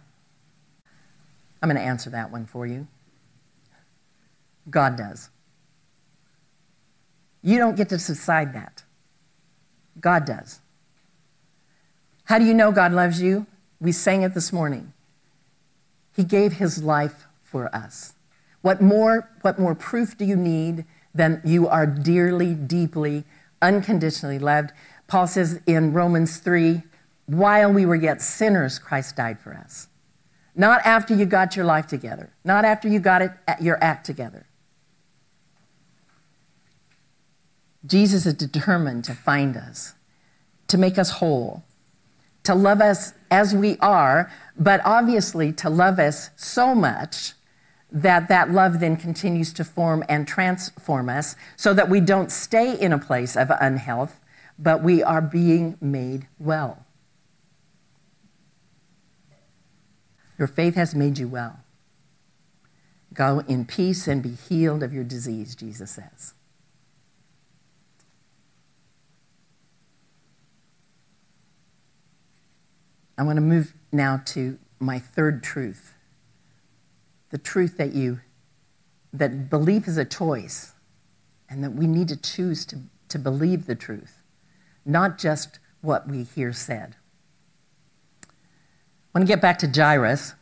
I'm 1.61 1.69
going 1.69 1.81
to 1.81 1.87
answer 1.87 2.09
that 2.09 2.31
one 2.31 2.45
for 2.45 2.67
you. 2.67 2.87
God 4.69 4.97
does. 4.97 5.29
You 7.41 7.57
don't 7.57 7.77
get 7.77 7.89
to 7.89 7.97
decide 7.97 8.53
that. 8.53 8.83
God 9.99 10.25
does. 10.25 10.59
How 12.25 12.37
do 12.37 12.45
you 12.45 12.53
know 12.53 12.71
God 12.71 12.91
loves 12.91 13.21
you? 13.21 13.45
We 13.79 13.93
sang 13.93 14.23
it 14.23 14.33
this 14.33 14.51
morning. 14.51 14.91
He 16.17 16.23
gave 16.23 16.53
his 16.53 16.83
life 16.83 17.27
for 17.43 17.73
us. 17.73 18.13
What 18.61 18.81
more, 18.81 19.29
what 19.43 19.59
more 19.59 19.75
proof 19.75 20.17
do 20.17 20.25
you 20.25 20.35
need 20.35 20.83
than 21.13 21.41
you 21.45 21.67
are 21.67 21.85
dearly, 21.85 22.55
deeply, 22.55 23.23
unconditionally 23.61 24.39
loved? 24.39 24.71
Paul 25.07 25.27
says 25.27 25.61
in 25.67 25.93
Romans 25.93 26.39
3 26.39 26.81
while 27.27 27.71
we 27.71 27.85
were 27.85 27.95
yet 27.95 28.21
sinners, 28.21 28.79
Christ 28.79 29.15
died 29.17 29.39
for 29.39 29.53
us. 29.53 29.89
Not 30.55 30.81
after 30.85 31.13
you 31.13 31.25
got 31.25 31.55
your 31.55 31.65
life 31.65 31.85
together, 31.85 32.33
not 32.43 32.65
after 32.65 32.87
you 32.87 32.99
got 32.99 33.21
it, 33.21 33.31
your 33.61 33.81
act 33.83 34.05
together. 34.05 34.47
Jesus 37.85 38.25
is 38.25 38.33
determined 38.33 39.03
to 39.05 39.13
find 39.13 39.55
us, 39.55 39.93
to 40.67 40.77
make 40.77 40.97
us 40.97 41.11
whole, 41.11 41.63
to 42.43 42.55
love 42.55 42.81
us 42.81 43.13
as 43.29 43.53
we 43.53 43.77
are, 43.79 44.31
but 44.57 44.81
obviously 44.83 45.51
to 45.53 45.69
love 45.69 45.99
us 45.99 46.31
so 46.35 46.73
much 46.73 47.33
that 47.91 48.27
that 48.27 48.51
love 48.51 48.79
then 48.79 48.97
continues 48.97 49.53
to 49.53 49.63
form 49.63 50.03
and 50.09 50.27
transform 50.27 51.09
us 51.09 51.35
so 51.55 51.73
that 51.73 51.89
we 51.89 51.99
don't 51.99 52.31
stay 52.31 52.77
in 52.77 52.91
a 52.91 52.97
place 52.97 53.37
of 53.37 53.49
unhealth, 53.61 54.19
but 54.59 54.83
we 54.83 55.01
are 55.01 55.21
being 55.21 55.77
made 55.79 56.27
well. 56.39 56.85
Your 60.37 60.47
faith 60.47 60.75
has 60.75 60.93
made 60.93 61.17
you 61.17 61.27
well. 61.27 61.59
Go 63.13 63.39
in 63.47 63.65
peace 63.65 64.07
and 64.07 64.21
be 64.21 64.33
healed 64.33 64.83
of 64.83 64.93
your 64.93 65.03
disease, 65.03 65.55
Jesus 65.55 65.91
says. 65.91 66.33
I 73.17 73.23
want 73.23 73.37
to 73.37 73.41
move 73.41 73.73
now 73.91 74.21
to 74.25 74.59
my 74.79 74.99
third 74.99 75.43
truth. 75.43 75.95
The 77.29 77.37
truth 77.37 77.77
that 77.77 77.93
you 77.93 78.21
that 79.13 79.49
belief 79.49 79.87
is 79.87 79.97
a 79.97 80.05
choice 80.05 80.73
and 81.49 81.63
that 81.63 81.71
we 81.71 81.87
need 81.87 82.07
to 82.09 82.17
choose 82.17 82.65
to, 82.65 82.77
to 83.07 83.17
believe 83.17 83.65
the 83.65 83.75
truth 83.75 84.21
not 84.87 85.17
just 85.17 85.59
what 85.81 86.07
we 86.07 86.23
hear 86.23 86.53
said. 86.53 86.95
I 88.23 89.19
want 89.19 89.27
to 89.27 89.33
get 89.33 89.41
back 89.41 89.59
to 89.59 89.67
jairus. 89.67 90.33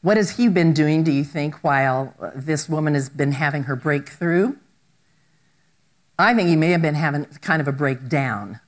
What 0.00 0.16
has 0.16 0.36
he 0.36 0.48
been 0.48 0.72
doing 0.72 1.02
do 1.02 1.10
you 1.10 1.24
think 1.24 1.64
while 1.64 2.14
uh, 2.20 2.30
this 2.34 2.68
woman 2.68 2.94
has 2.94 3.08
been 3.08 3.32
having 3.32 3.64
her 3.64 3.74
breakthrough? 3.74 4.56
I 6.18 6.32
think 6.32 6.48
he 6.48 6.56
may 6.56 6.70
have 6.70 6.80
been 6.80 6.94
having 6.94 7.24
kind 7.42 7.60
of 7.60 7.66
a 7.68 7.72
breakdown 7.72 8.60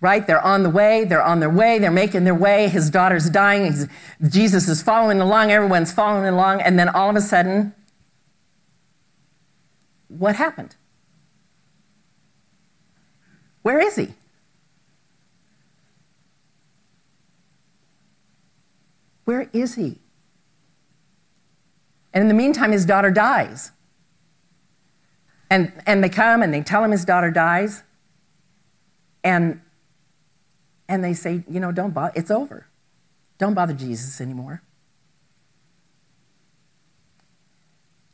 right? 0.00 0.26
They're 0.26 0.44
on 0.44 0.62
the 0.62 0.70
way, 0.70 1.04
they're 1.04 1.22
on 1.22 1.40
their 1.40 1.50
way, 1.50 1.78
they're 1.78 1.90
making 1.90 2.24
their 2.24 2.34
way. 2.34 2.68
His 2.68 2.90
daughter's 2.90 3.28
dying. 3.28 3.66
He's, 3.66 3.86
Jesus 4.28 4.68
is 4.68 4.82
following 4.82 5.20
along, 5.20 5.50
everyone's 5.50 5.92
following 5.92 6.26
along, 6.26 6.62
and 6.62 6.78
then 6.78 6.88
all 6.88 7.10
of 7.10 7.16
a 7.16 7.20
sudden, 7.20 7.74
what 10.08 10.36
happened? 10.36 10.76
Where 13.62 13.78
is 13.78 13.96
he? 13.96 14.14
Where 19.24 19.48
is 19.52 19.74
he? 19.74 19.98
And 22.12 22.22
in 22.22 22.28
the 22.28 22.34
meantime, 22.34 22.72
his 22.72 22.84
daughter 22.84 23.10
dies. 23.10 23.70
And, 25.48 25.72
and 25.86 26.02
they 26.02 26.08
come 26.08 26.42
and 26.42 26.52
they 26.52 26.62
tell 26.62 26.82
him 26.82 26.90
his 26.90 27.04
daughter 27.04 27.30
dies. 27.30 27.82
And 29.22 29.60
and 30.90 31.04
they 31.04 31.14
say, 31.14 31.44
you 31.48 31.60
know, 31.60 31.70
don't 31.70 31.94
bother, 31.94 32.12
it's 32.16 32.32
over. 32.32 32.66
Don't 33.38 33.54
bother 33.54 33.72
Jesus 33.72 34.20
anymore. 34.20 34.60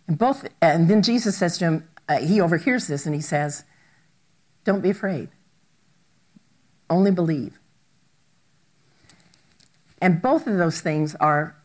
And 0.06 0.18
both, 0.18 0.46
and 0.60 0.86
then 0.86 1.02
Jesus 1.02 1.38
says 1.38 1.56
to 1.58 1.64
him, 1.64 1.88
uh, 2.06 2.18
he 2.18 2.40
overhears 2.40 2.86
this 2.86 3.06
and 3.06 3.14
he 3.14 3.20
says, 3.20 3.64
Don't 4.64 4.82
be 4.82 4.90
afraid. 4.90 5.30
Only 6.88 7.10
believe. 7.10 7.58
And 10.00 10.20
both 10.20 10.46
of 10.46 10.58
those 10.58 10.80
things 10.80 11.16
are, 11.16 11.56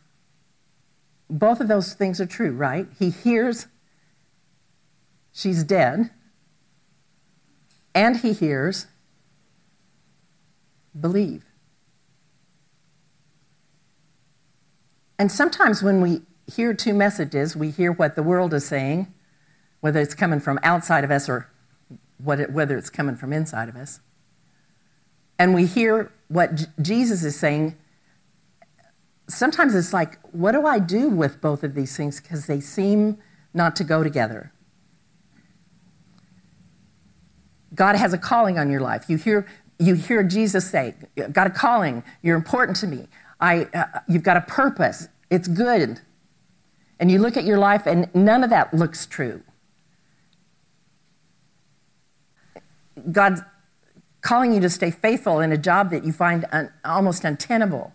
both 1.30 1.60
of 1.60 1.67
those 1.67 1.93
things 1.93 2.21
are 2.21 2.26
true, 2.26 2.54
right? 2.54 2.88
He 2.97 3.10
hears 3.10 3.67
she's 5.34 5.63
dead, 5.63 6.10
and 7.93 8.17
he 8.17 8.32
hears 8.34 8.88
believe. 11.00 11.46
And 15.18 15.32
sometimes 15.32 15.84
when 15.84 16.02
we 16.02 16.22
hear 16.48 16.74
two 16.74 16.94
messages, 16.94 17.56
we 17.56 17.70
hear 17.70 17.92
what 17.92 18.16
the 18.16 18.24
world 18.24 18.54
is 18.54 18.66
saying, 18.66 19.14
whether 19.80 20.00
it's 20.00 20.16
coming 20.16 20.40
from 20.40 20.60
outside 20.64 21.04
of 21.04 21.12
us 21.12 21.30
or 21.30 21.50
whether 22.18 22.78
it's 22.78 22.90
coming 22.90 23.16
from 23.16 23.32
inside 23.32 23.70
of 23.70 23.76
us. 23.76 24.00
And 25.38 25.54
we 25.54 25.66
hear 25.66 26.12
what 26.28 26.68
Jesus 26.82 27.24
is 27.24 27.36
saying. 27.36 27.76
Sometimes 29.28 29.74
it's 29.74 29.94
like, 29.94 30.20
what 30.32 30.52
do 30.52 30.66
I 30.66 30.80
do 30.80 31.10
with 31.10 31.42
both 31.42 31.64
of 31.64 31.74
these 31.74 31.96
things? 31.96 32.20
Because 32.20 32.48
they 32.48 32.60
seem 32.60 33.18
not 33.54 33.76
to 33.78 33.84
go 33.84 34.04
together. 34.04 34.52
God 37.74 37.96
has 37.96 38.14
a 38.14 38.18
calling 38.18 38.60
on 38.60 38.70
your 38.70 38.82
life. 38.82 39.06
You 39.08 39.18
hear 39.18 39.48
you 39.82 39.96
hear 39.96 40.24
Jesus 40.24 40.70
say, 40.70 40.96
got 41.32 41.48
a 41.48 41.50
calling, 41.50 42.04
you're 42.22 42.38
important 42.38 42.78
to 42.78 42.88
me, 42.88 43.08
I, 43.39 43.63
uh, 43.74 44.00
you've 44.08 44.24
got 44.24 44.38
a 44.38 44.41
purpose, 44.41 45.08
it's 45.30 45.48
good. 45.48 46.00
And 47.00 47.10
you 47.10 47.17
look 47.17 47.36
at 47.36 47.46
your 47.46 47.58
life 47.58 47.88
and 47.88 48.13
none 48.13 48.44
of 48.44 48.52
that 48.52 48.74
looks 48.74 49.08
true. 49.08 49.41
God's 53.12 53.41
calling 54.22 54.54
you 54.54 54.60
to 54.62 54.70
stay 54.70 54.91
faithful 54.91 55.39
in 55.39 55.52
a 55.52 55.58
job 55.58 55.89
that 55.89 56.06
you 56.06 56.12
find 56.12 56.46
un, 56.52 56.72
almost 56.86 57.24
untenable, 57.24 57.94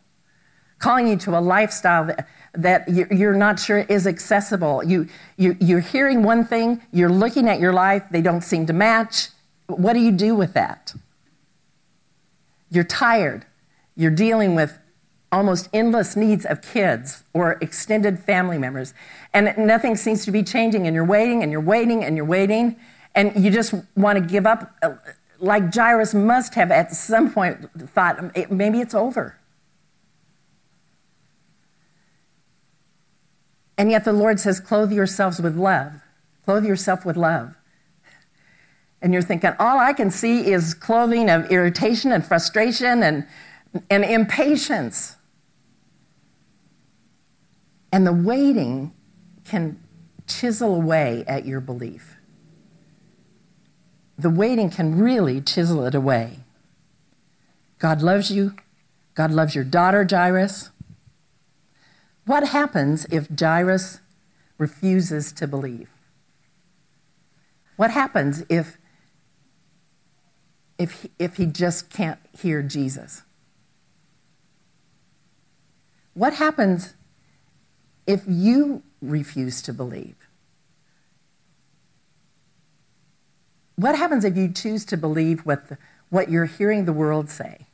calling 0.80 1.06
you 1.06 1.16
to 1.18 1.38
a 1.38 1.40
lifestyle 1.40 2.04
that, 2.06 2.28
that 2.52 2.88
you're 2.88 3.34
not 3.34 3.60
sure 3.60 3.78
is 3.78 4.08
accessible. 4.08 4.82
You, 4.82 5.08
you, 5.36 5.56
you're 5.60 5.78
hearing 5.78 6.24
one 6.24 6.44
thing, 6.44 6.82
you're 6.90 7.08
looking 7.08 7.48
at 7.48 7.60
your 7.60 7.72
life, 7.72 8.02
they 8.10 8.22
don't 8.22 8.42
seem 8.42 8.66
to 8.66 8.72
match. 8.72 9.28
What 9.68 9.92
do 9.92 10.00
you 10.00 10.10
do 10.10 10.34
with 10.34 10.54
that? 10.54 10.94
You're 12.70 12.84
tired. 12.84 13.46
You're 13.94 14.10
dealing 14.10 14.54
with 14.54 14.78
almost 15.32 15.68
endless 15.72 16.16
needs 16.16 16.44
of 16.44 16.62
kids 16.62 17.24
or 17.32 17.52
extended 17.60 18.18
family 18.18 18.58
members. 18.58 18.94
And 19.32 19.54
nothing 19.58 19.96
seems 19.96 20.24
to 20.24 20.30
be 20.30 20.42
changing, 20.42 20.86
and 20.86 20.94
you're 20.94 21.04
waiting 21.04 21.42
and 21.42 21.50
you're 21.52 21.60
waiting 21.60 22.04
and 22.04 22.16
you're 22.16 22.24
waiting, 22.24 22.76
and 23.14 23.32
you 23.42 23.50
just 23.50 23.74
want 23.96 24.18
to 24.18 24.24
give 24.24 24.46
up. 24.46 24.74
Uh, 24.82 24.94
like 25.38 25.74
Jairus 25.74 26.14
must 26.14 26.54
have 26.54 26.70
at 26.70 26.92
some 26.92 27.32
point 27.32 27.70
thought, 27.90 28.50
maybe 28.50 28.80
it's 28.80 28.94
over. 28.94 29.38
And 33.76 33.90
yet 33.90 34.06
the 34.06 34.14
Lord 34.14 34.40
says, 34.40 34.60
clothe 34.60 34.90
yourselves 34.90 35.40
with 35.40 35.56
love. 35.56 36.00
Clothe 36.46 36.64
yourself 36.64 37.04
with 37.04 37.18
love 37.18 37.55
and 39.06 39.12
you're 39.12 39.22
thinking, 39.22 39.52
all 39.60 39.78
I 39.78 39.92
can 39.92 40.10
see 40.10 40.50
is 40.50 40.74
clothing 40.74 41.30
of 41.30 41.48
irritation 41.48 42.10
and 42.10 42.26
frustration 42.26 43.04
and, 43.04 43.24
and 43.88 44.04
impatience. 44.04 45.14
And 47.92 48.04
the 48.04 48.12
waiting 48.12 48.92
can 49.44 49.78
chisel 50.26 50.74
away 50.74 51.22
at 51.28 51.46
your 51.46 51.60
belief. 51.60 52.16
The 54.18 54.28
waiting 54.28 54.70
can 54.70 54.98
really 54.98 55.40
chisel 55.40 55.86
it 55.86 55.94
away. 55.94 56.40
God 57.78 58.02
loves 58.02 58.32
you. 58.32 58.56
God 59.14 59.30
loves 59.30 59.54
your 59.54 59.62
daughter, 59.62 60.04
Jairus. 60.04 60.70
What 62.24 62.48
happens 62.48 63.06
if 63.12 63.28
Jairus 63.38 64.00
refuses 64.58 65.30
to 65.30 65.46
believe? 65.46 65.90
What 67.76 67.92
happens 67.92 68.42
if 68.48 68.78
if 70.78 71.02
he, 71.02 71.10
if 71.18 71.36
he 71.36 71.46
just 71.46 71.90
can't 71.90 72.18
hear 72.38 72.62
Jesus? 72.62 73.22
What 76.14 76.34
happens 76.34 76.94
if 78.06 78.22
you 78.26 78.82
refuse 79.02 79.60
to 79.62 79.72
believe? 79.72 80.16
What 83.76 83.96
happens 83.96 84.24
if 84.24 84.36
you 84.36 84.50
choose 84.50 84.84
to 84.86 84.96
believe 84.96 85.40
what, 85.44 85.68
the, 85.68 85.78
what 86.08 86.30
you're 86.30 86.46
hearing 86.46 86.86
the 86.86 86.92
world 86.92 87.28
say? 87.28 87.66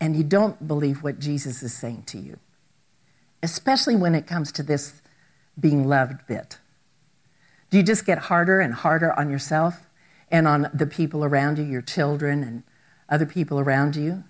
And 0.00 0.16
you 0.16 0.24
don't 0.24 0.66
believe 0.66 1.02
what 1.02 1.18
Jesus 1.18 1.62
is 1.62 1.72
saying 1.72 2.04
to 2.06 2.18
you, 2.18 2.38
especially 3.42 3.96
when 3.96 4.14
it 4.14 4.26
comes 4.26 4.50
to 4.52 4.62
this 4.62 5.02
being 5.58 5.88
loved 5.88 6.26
bit. 6.26 6.58
Do 7.70 7.76
you 7.76 7.82
just 7.82 8.06
get 8.06 8.18
harder 8.18 8.60
and 8.60 8.74
harder 8.74 9.12
on 9.18 9.30
yourself? 9.30 9.87
And 10.30 10.46
on 10.46 10.70
the 10.72 10.86
people 10.86 11.24
around 11.24 11.58
you, 11.58 11.64
your 11.64 11.82
children 11.82 12.42
and 12.42 12.62
other 13.08 13.26
people 13.26 13.58
around 13.58 13.96
you? 13.96 14.24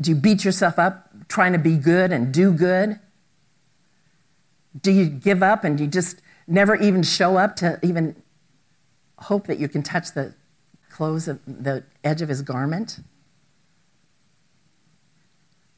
Do 0.00 0.10
you 0.10 0.16
beat 0.16 0.44
yourself 0.44 0.78
up 0.78 1.28
trying 1.28 1.52
to 1.52 1.58
be 1.58 1.76
good 1.76 2.12
and 2.12 2.32
do 2.32 2.52
good? 2.52 3.00
Do 4.80 4.92
you 4.92 5.06
give 5.06 5.42
up 5.42 5.64
and 5.64 5.80
you 5.80 5.86
just 5.86 6.20
never 6.46 6.76
even 6.76 7.02
show 7.02 7.36
up 7.36 7.56
to 7.56 7.78
even 7.82 8.22
hope 9.18 9.46
that 9.46 9.58
you 9.58 9.68
can 9.68 9.82
touch 9.82 10.12
the 10.12 10.34
clothes 10.88 11.26
of 11.26 11.40
the 11.46 11.84
edge 12.04 12.22
of 12.22 12.28
his 12.28 12.42
garment? 12.42 13.00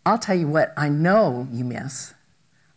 I'll 0.05 0.19
tell 0.19 0.37
you 0.37 0.49
what 0.49 0.73
I 0.77 0.89
know 0.89 1.49
you 1.51 1.65
miss. 1.65 2.15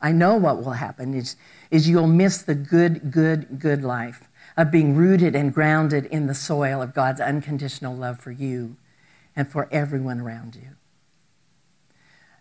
I 0.04 0.12
know 0.12 0.36
what 0.36 0.62
will 0.62 0.74
happen 0.74 1.14
is, 1.14 1.38
is 1.72 1.88
you'll 1.88 2.08
miss 2.08 2.42
the 2.42 2.54
good, 2.54 3.10
good, 3.10 3.58
good 3.58 3.84
life 3.84 4.28
of 4.58 4.70
being 4.70 4.96
rooted 4.96 5.34
and 5.34 5.54
grounded 5.54 6.06
in 6.08 6.28
the 6.28 6.36
soil 6.36 6.82
of 6.82 6.94
God's 6.94 7.22
unconditional 7.22 7.96
love 7.96 8.20
for 8.20 8.32
you 8.32 8.76
and 9.34 9.48
for 9.48 9.70
everyone 9.72 10.20
around 10.20 10.56
you. 10.56 10.76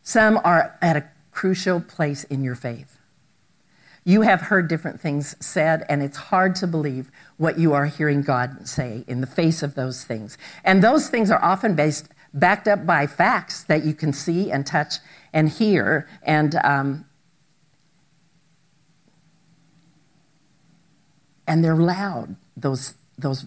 Some 0.02 0.40
are 0.42 0.76
at 0.82 0.96
a 0.96 1.08
crucial 1.30 1.80
place 1.80 2.24
in 2.24 2.42
your 2.42 2.56
faith. 2.56 2.98
You 4.04 4.22
have 4.22 4.42
heard 4.42 4.66
different 4.66 5.00
things 5.00 5.36
said, 5.38 5.86
and 5.88 6.02
it's 6.02 6.16
hard 6.16 6.56
to 6.56 6.66
believe 6.66 7.12
what 7.36 7.60
you 7.60 7.72
are 7.72 7.86
hearing 7.86 8.22
God 8.22 8.66
say 8.66 9.04
in 9.06 9.20
the 9.20 9.26
face 9.28 9.62
of 9.62 9.76
those 9.76 10.02
things. 10.02 10.36
And 10.64 10.82
those 10.82 11.08
things 11.08 11.30
are 11.30 11.42
often 11.42 11.76
based, 11.76 12.08
backed 12.34 12.66
up 12.66 12.84
by 12.84 13.06
facts 13.06 13.62
that 13.62 13.84
you 13.84 13.94
can 13.94 14.12
see 14.12 14.50
and 14.50 14.66
touch 14.66 14.96
and 15.32 15.48
hear. 15.48 16.08
And, 16.24 16.56
um, 16.64 17.04
and 21.52 21.62
they're 21.62 21.76
loud, 21.76 22.36
those, 22.56 22.94
those 23.18 23.44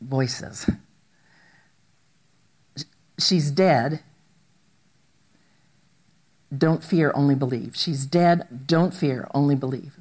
voices. 0.00 0.68
She's 3.18 3.50
dead, 3.50 4.00
don't 6.56 6.82
fear, 6.82 7.12
only 7.14 7.34
believe. 7.34 7.76
She's 7.76 8.06
dead. 8.06 8.66
Don't 8.66 8.94
fear, 8.94 9.28
only 9.34 9.56
believe. 9.56 9.98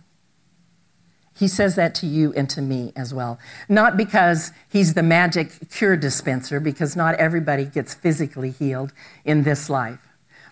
He 1.36 1.50
says 1.50 1.76
that 1.76 1.94
to 1.96 2.06
you 2.06 2.32
and 2.34 2.50
to 2.52 2.62
me 2.62 2.94
as 2.96 3.14
well. 3.14 3.40
Not 3.68 3.98
because 3.98 4.52
he's 4.70 4.94
the 4.94 5.04
magic 5.04 5.70
cure 5.70 5.98
dispenser, 5.98 6.62
because 6.62 6.96
not 6.96 7.16
everybody 7.16 7.66
gets 7.66 7.94
physically 7.94 8.52
healed 8.52 8.94
in 9.26 9.44
this 9.44 9.70
life, 9.70 10.08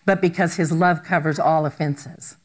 but 0.05 0.19
because 0.19 0.55
his 0.55 0.73
love 0.73 1.03
covers 1.03 1.39
all 1.39 1.65
offenses, 1.65 2.35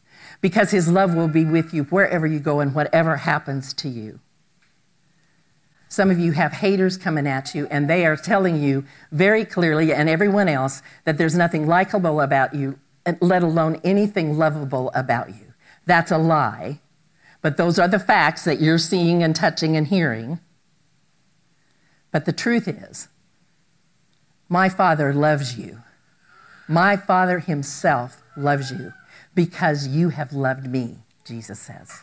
because 0.41 0.71
his 0.71 0.89
love 0.89 1.15
will 1.17 1.29
be 1.29 1.45
with 1.45 1.75
you 1.75 1.85
wherever 1.85 2.29
you 2.29 2.39
go 2.39 2.61
and 2.61 2.77
whatever 2.77 3.17
happens 3.17 3.75
to 3.75 3.89
you. 3.89 4.21
Some 5.97 6.11
of 6.11 6.19
you 6.19 6.33
have 6.33 6.53
haters 6.53 6.99
coming 6.99 7.27
at 7.27 7.55
you, 7.55 7.67
and 7.71 7.89
they 7.89 8.05
are 8.05 8.19
telling 8.19 8.63
you 8.63 8.85
very 9.13 9.47
clearly, 9.47 9.95
and 9.95 10.11
everyone 10.11 10.47
else, 10.47 10.83
that 11.05 11.17
there's 11.17 11.35
nothing 11.35 11.67
likable 11.67 12.21
about 12.21 12.53
you 12.53 12.79
let 13.23 13.43
alone 13.43 13.81
anything 13.83 14.37
lovable 14.37 14.91
about 14.95 15.31
you. 15.31 15.55
That's 15.87 16.11
a 16.11 16.19
lie. 16.19 16.81
But 17.41 17.57
those 17.57 17.79
are 17.79 17.89
the 17.89 17.99
facts 17.99 18.45
that 18.45 18.61
you're 18.61 18.77
seeing 18.77 19.23
and 19.23 19.35
touching 19.35 19.75
and 19.75 19.87
hearing. 19.87 20.39
But 22.13 22.27
the 22.27 22.33
truth 22.35 22.69
is, 22.69 23.09
my 24.51 24.69
Father 24.69 25.15
loves 25.15 25.57
you. 25.57 25.81
My 26.69 26.99
Father 26.99 27.39
Himself 27.39 28.23
loves 28.37 28.71
you 28.71 28.93
because 29.35 29.89
you 29.89 30.11
have 30.11 30.35
loved 30.35 30.67
me, 30.67 30.99
Jesus 31.25 31.59
says. 31.59 32.03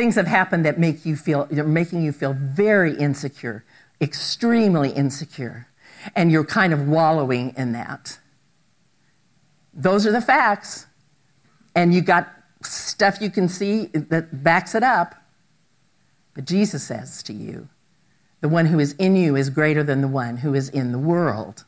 Things 0.00 0.14
have 0.14 0.28
happened 0.28 0.64
that 0.64 0.78
make 0.78 1.04
you 1.04 1.14
feel, 1.14 1.46
they're 1.50 1.62
making 1.62 2.02
you 2.02 2.10
feel 2.10 2.32
very 2.32 2.96
insecure, 2.96 3.66
extremely 4.00 4.88
insecure, 4.88 5.68
and 6.16 6.32
you're 6.32 6.42
kind 6.42 6.72
of 6.72 6.88
wallowing 6.88 7.52
in 7.54 7.72
that. 7.72 8.18
Those 9.74 10.06
are 10.06 10.10
the 10.10 10.22
facts. 10.22 10.86
And 11.74 11.92
you 11.92 12.00
got 12.00 12.32
stuff 12.62 13.20
you 13.20 13.28
can 13.28 13.46
see 13.46 13.88
that 13.92 14.42
backs 14.42 14.74
it 14.74 14.82
up. 14.82 15.16
But 16.32 16.46
Jesus 16.46 16.82
says 16.82 17.22
to 17.24 17.34
you, 17.34 17.68
the 18.40 18.48
one 18.48 18.64
who 18.64 18.78
is 18.78 18.94
in 18.94 19.16
you 19.16 19.36
is 19.36 19.50
greater 19.50 19.82
than 19.82 20.00
the 20.00 20.08
one 20.08 20.38
who 20.38 20.54
is 20.54 20.70
in 20.70 20.92
the 20.92 20.98
world. 20.98 21.66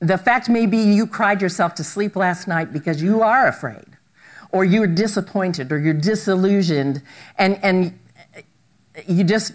The 0.00 0.18
fact 0.18 0.50
may 0.50 0.66
be 0.66 0.76
you 0.76 1.06
cried 1.06 1.40
yourself 1.40 1.74
to 1.76 1.82
sleep 1.82 2.14
last 2.14 2.46
night 2.46 2.74
because 2.74 3.02
you 3.02 3.22
are 3.22 3.48
afraid, 3.48 3.93
or 4.54 4.64
you're 4.64 4.86
disappointed, 4.86 5.72
or 5.72 5.80
you're 5.80 5.92
disillusioned, 5.92 7.02
and, 7.36 7.58
and 7.64 7.98
you 9.08 9.24
just 9.24 9.52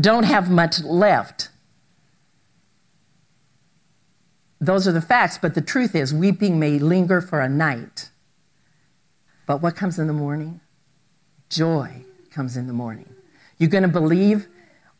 don't 0.00 0.24
have 0.24 0.50
much 0.50 0.82
left. 0.82 1.48
Those 4.60 4.88
are 4.88 4.92
the 4.92 5.00
facts, 5.00 5.38
but 5.40 5.54
the 5.54 5.60
truth 5.60 5.94
is, 5.94 6.12
weeping 6.12 6.58
may 6.58 6.80
linger 6.80 7.20
for 7.20 7.40
a 7.40 7.48
night. 7.48 8.10
But 9.46 9.62
what 9.62 9.76
comes 9.76 10.00
in 10.00 10.08
the 10.08 10.12
morning? 10.12 10.60
Joy 11.48 12.04
comes 12.32 12.56
in 12.56 12.66
the 12.66 12.72
morning. 12.72 13.14
You're 13.58 13.70
going 13.70 13.82
to 13.84 13.88
believe 13.88 14.48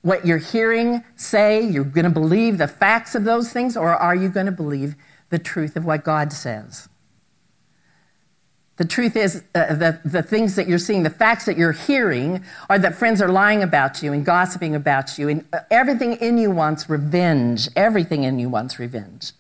what 0.03 0.25
you're 0.25 0.39
hearing 0.39 1.03
say? 1.17 1.61
You're 1.61 1.83
going 1.83 2.05
to 2.05 2.11
believe 2.11 2.59
the 2.59 2.69
facts 2.69 3.17
of 3.17 3.25
those 3.25 3.53
things, 3.53 3.77
or 3.77 3.89
are 3.89 4.15
you 4.15 4.29
going 4.29 4.47
to 4.47 4.53
believe 4.53 4.95
the 5.31 5.41
truth 5.41 5.75
of 5.75 5.85
what 5.85 6.05
God 6.05 6.33
says? 6.33 6.89
The 8.77 8.85
truth 8.87 9.17
is, 9.17 9.45
uh, 9.55 9.75
the, 9.75 10.01
the 10.05 10.23
things 10.23 10.57
that 10.57 10.67
you're 10.67 10.79
seeing, 10.79 11.03
the 11.03 11.11
facts 11.11 11.45
that 11.45 11.59
you're 11.59 11.73
hearing, 11.73 12.43
are 12.71 12.79
that 12.79 12.95
friends 12.95 13.21
are 13.21 13.29
lying 13.29 13.63
about 13.63 14.03
you 14.03 14.13
and 14.13 14.25
gossiping 14.25 14.75
about 14.75 15.19
you, 15.19 15.29
and 15.29 15.45
uh, 15.53 15.61
everything 15.71 16.15
in 16.15 16.39
you 16.39 16.51
wants 16.51 16.89
revenge. 16.89 17.69
Everything 17.77 18.25
in 18.25 18.39
you 18.39 18.49
wants 18.49 18.79
revenge. 18.79 19.33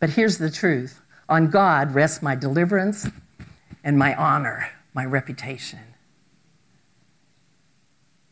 But 0.00 0.10
here's 0.10 0.38
the 0.38 0.50
truth 0.50 1.00
on 1.28 1.48
God 1.48 1.94
rests 1.94 2.22
my 2.22 2.34
deliverance 2.34 3.08
and 3.84 3.98
my 3.98 4.14
honor, 4.14 4.68
my 4.92 5.04
reputation. 5.04 5.78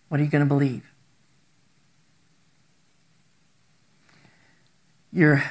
What 0.08 0.20
are 0.20 0.24
you 0.24 0.30
going 0.30 0.44
to 0.44 0.48
believe? 0.48 0.92
You're 5.12 5.42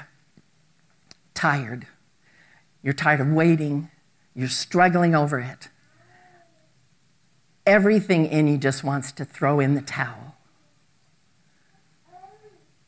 tired. 1.33 1.87
You're 2.83 2.93
tired 2.93 3.21
of 3.21 3.27
waiting. 3.29 3.89
You're 4.35 4.49
struggling 4.49 5.15
over 5.15 5.39
it. 5.39 5.69
Everything 7.65 8.25
in 8.25 8.47
you 8.47 8.57
just 8.57 8.83
wants 8.83 9.11
to 9.13 9.25
throw 9.25 9.59
in 9.59 9.75
the 9.75 9.81
towel. 9.81 10.35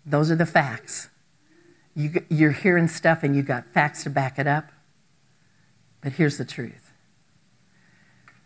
Those 0.06 0.32
are 0.32 0.36
the 0.36 0.46
facts. 0.46 1.10
You, 1.96 2.24
you're 2.30 2.52
hearing 2.52 2.88
stuff 2.88 3.24
and 3.24 3.36
you've 3.36 3.46
got 3.46 3.68
facts 3.68 4.04
to 4.04 4.10
back 4.10 4.40
it 4.40 4.48
up. 4.48 4.72
But 6.02 6.14
here's 6.14 6.38
the 6.38 6.46
truth 6.46 6.92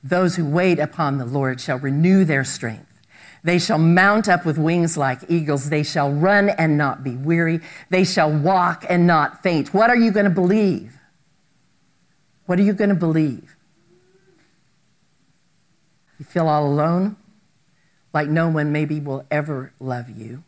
those 0.03 0.35
who 0.35 0.45
wait 0.45 0.79
upon 0.79 1.17
the 1.17 1.25
Lord 1.25 1.59
shall 1.59 1.79
renew 1.79 2.23
their 2.23 2.43
strength. 2.43 3.01
They 3.43 3.59
shall 3.59 3.77
mount 3.77 4.27
up 4.27 4.45
with 4.45 4.57
wings 4.57 4.97
like 4.97 5.21
eagles. 5.27 5.69
They 5.69 5.83
shall 5.83 6.11
run 6.11 6.49
and 6.49 6.77
not 6.77 7.03
be 7.03 7.15
weary. 7.15 7.61
They 7.89 8.03
shall 8.03 8.31
walk 8.31 8.85
and 8.89 9.07
not 9.07 9.43
faint. 9.43 9.73
What 9.73 9.89
are 9.89 9.95
you 9.95 10.11
going 10.11 10.25
to 10.25 10.29
believe? 10.29 10.96
What 12.47 12.57
are 12.57 12.63
you 12.63 12.73
going 12.73 12.89
to 12.89 12.95
believe? 12.95 13.55
You 16.17 16.25
feel 16.25 16.47
all 16.47 16.65
alone? 16.65 17.17
Like 18.13 18.29
no 18.29 18.49
one 18.49 18.71
maybe 18.71 18.99
will 18.99 19.25
ever 19.29 19.73
love 19.79 20.09
you? 20.09 20.43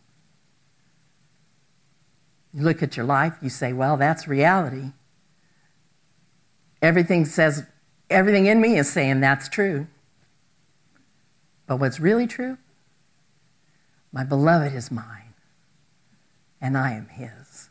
You 2.54 2.64
look 2.64 2.82
at 2.82 2.98
your 2.98 3.06
life, 3.06 3.36
you 3.42 3.50
say, 3.50 3.74
well, 3.74 3.96
that's 3.96 4.28
reality. 4.28 4.94
Everything 6.82 7.26
says, 7.26 7.66
everything 8.10 8.48
in 8.48 8.60
me 8.60 8.78
is 8.78 8.90
saying 8.90 9.20
that's 9.20 9.48
true. 9.48 9.86
But 11.68 11.80
what's 11.80 12.00
really 12.00 12.26
true? 12.26 12.58
My 14.12 14.24
beloved 14.24 14.74
is 14.74 14.90
mine, 14.90 15.36
and 16.60 16.76
I 16.76 16.94
am 16.94 17.10
his. 17.10 17.69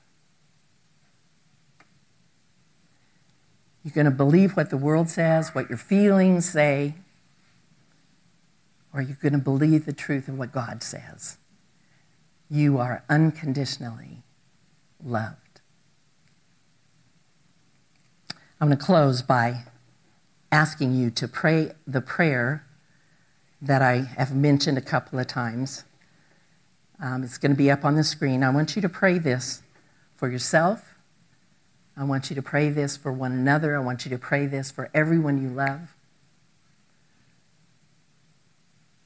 You're 3.85 3.95
going 3.95 4.05
to 4.07 4.11
believe 4.11 4.57
what 4.57 4.71
the 4.71 4.77
world 4.77 5.09
says, 5.09 5.55
what 5.55 5.69
your 5.69 5.79
feelings 5.79 6.49
say, 6.51 6.95
or 8.93 9.01
you're 9.01 9.19
going 9.21 9.33
to 9.33 9.39
believe 9.39 9.87
the 9.87 9.93
truth 9.93 10.29
of 10.29 10.39
what 10.39 10.53
God 10.53 10.83
says. 10.83 11.39
You 12.51 12.79
are 12.79 13.05
unconditionally 13.09 14.23
loved. 15.03 15.61
I'm 18.61 18.69
going 18.69 18.79
to 18.79 18.85
close 18.85 19.23
by 19.23 19.65
asking 20.51 20.95
you 20.95 21.11
to 21.11 21.29
pray 21.29 21.73
the 21.87 22.01
prayer 22.01 22.65
that 23.61 23.83
I 23.83 24.09
have 24.17 24.35
mentioned 24.35 24.79
a 24.79 24.83
couple 24.83 25.19
of 25.19 25.27
times. 25.27 25.85
Um, 27.01 27.23
it's 27.23 27.39
going 27.39 27.53
to 27.53 27.57
be 27.57 27.71
up 27.71 27.85
on 27.85 27.95
the 27.95 28.03
screen. 28.03 28.43
I 28.43 28.51
want 28.51 28.75
you 28.75 28.83
to 28.83 28.89
pray 28.89 29.19
this 29.19 29.63
for 30.15 30.29
yourself. 30.29 30.88
I 31.99 32.05
want 32.05 32.31
you 32.31 32.37
to 32.37 32.43
pray 32.43 32.71
this 32.71 32.97
for 32.97 33.13
one 33.13 33.33
another. 33.33 33.77
I 33.77 33.81
want 33.81 34.05
you 34.05 34.11
to 34.11 34.19
pray 34.19 34.47
this 34.47 34.71
for 34.71 34.89
everyone 34.95 35.43
you 35.43 35.49
love. 35.49 35.97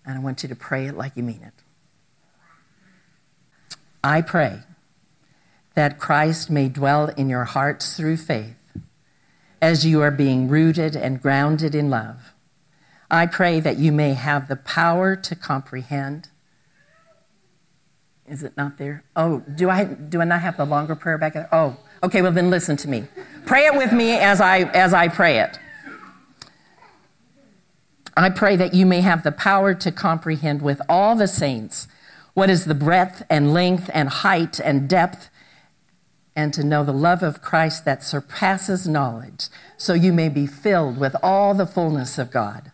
And 0.05 0.19
I 0.19 0.21
want 0.21 0.43
you 0.43 0.49
to 0.51 0.55
pray 0.55 0.87
it 0.87 0.95
like 0.95 1.17
you 1.17 1.23
mean 1.23 1.41
it. 1.43 1.55
I 4.05 4.21
pray 4.21 4.59
that 5.75 5.99
Christ 5.99 6.51
may 6.51 6.69
dwell 6.69 7.09
in 7.09 7.31
your 7.31 7.45
hearts 7.45 7.97
through 7.97 8.19
faith 8.19 8.57
as 9.63 9.87
you 9.87 10.03
are 10.03 10.11
being 10.11 10.49
rooted 10.49 10.95
and 10.95 11.23
grounded 11.23 11.75
in 11.75 11.89
love. 11.89 12.35
I 13.11 13.25
pray 13.27 13.59
that 13.61 13.79
you 13.79 13.91
may 13.91 14.13
have 14.13 14.49
the 14.49 14.57
power 14.57 15.17
to 15.17 15.35
comprehend 15.35 16.29
Is 18.27 18.43
it 18.43 18.57
not 18.57 18.79
there? 18.79 19.05
Oh, 19.17 19.41
do 19.41 19.69
I 19.69 19.85
do 19.85 20.21
I 20.21 20.25
not 20.25 20.41
have 20.41 20.57
the 20.57 20.65
longer 20.65 20.95
prayer 20.95 21.19
back 21.19 21.35
there? 21.35 21.49
Oh, 21.53 21.77
okay. 22.03 22.23
Well, 22.23 22.33
then 22.33 22.51
listen 22.51 22.77
to 22.79 22.89
me. 22.89 23.05
Pray 23.47 23.67
it 23.67 23.75
with 23.75 23.93
me 23.93 24.13
as 24.13 24.41
I 24.41 24.61
as 24.61 24.95
I 24.95 25.09
pray 25.09 25.41
it. 25.41 25.59
I 28.17 28.31
pray 28.31 28.57
that 28.57 28.75
you 28.75 28.85
may 28.87 29.01
have 29.01 29.23
the 29.23 29.33
power 29.33 29.75
to 29.75 29.91
comprehend 29.91 30.63
with 30.63 30.83
all 30.89 31.17
the 31.17 31.27
saints 31.27 31.89
what 32.35 32.51
is 32.51 32.67
the 32.67 32.75
breadth 32.75 33.23
and 33.29 33.53
length 33.53 33.91
and 33.93 34.09
height 34.09 34.61
and 34.61 34.89
depth, 34.89 35.29
and 36.37 36.53
to 36.55 36.65
know 36.65 36.85
the 36.85 36.93
love 36.93 37.23
of 37.23 37.43
Christ 37.43 37.85
that 37.85 38.03
surpasses 38.03 38.89
knowledge, 38.89 39.49
so 39.77 39.95
you 39.95 40.13
may 40.13 40.29
be 40.29 40.47
filled 40.47 40.99
with 40.99 41.17
all 41.23 41.55
the 41.55 41.67
fullness 41.67 42.19
of 42.19 42.31
God. 42.31 42.73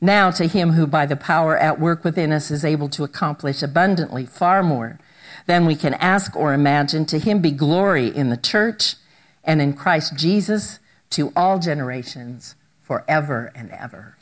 Now, 0.00 0.30
to 0.30 0.46
him 0.46 0.72
who 0.72 0.86
by 0.86 1.06
the 1.06 1.16
power 1.16 1.56
at 1.56 1.80
work 1.80 2.04
within 2.04 2.32
us 2.32 2.50
is 2.50 2.64
able 2.64 2.88
to 2.90 3.04
accomplish 3.04 3.62
abundantly 3.62 4.26
far 4.26 4.62
more 4.62 4.98
than 5.46 5.66
we 5.66 5.74
can 5.74 5.94
ask 5.94 6.36
or 6.36 6.52
imagine, 6.52 7.04
to 7.06 7.18
him 7.18 7.40
be 7.40 7.50
glory 7.50 8.08
in 8.08 8.30
the 8.30 8.36
church 8.36 8.94
and 9.42 9.60
in 9.60 9.72
Christ 9.72 10.16
Jesus 10.16 10.78
to 11.10 11.32
all 11.34 11.58
generations 11.58 12.54
forever 12.82 13.50
and 13.54 13.70
ever. 13.70 14.16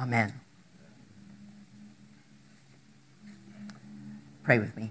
Amen. 0.00 0.32
Pray 4.44 4.58
with 4.58 4.76
me. 4.76 4.90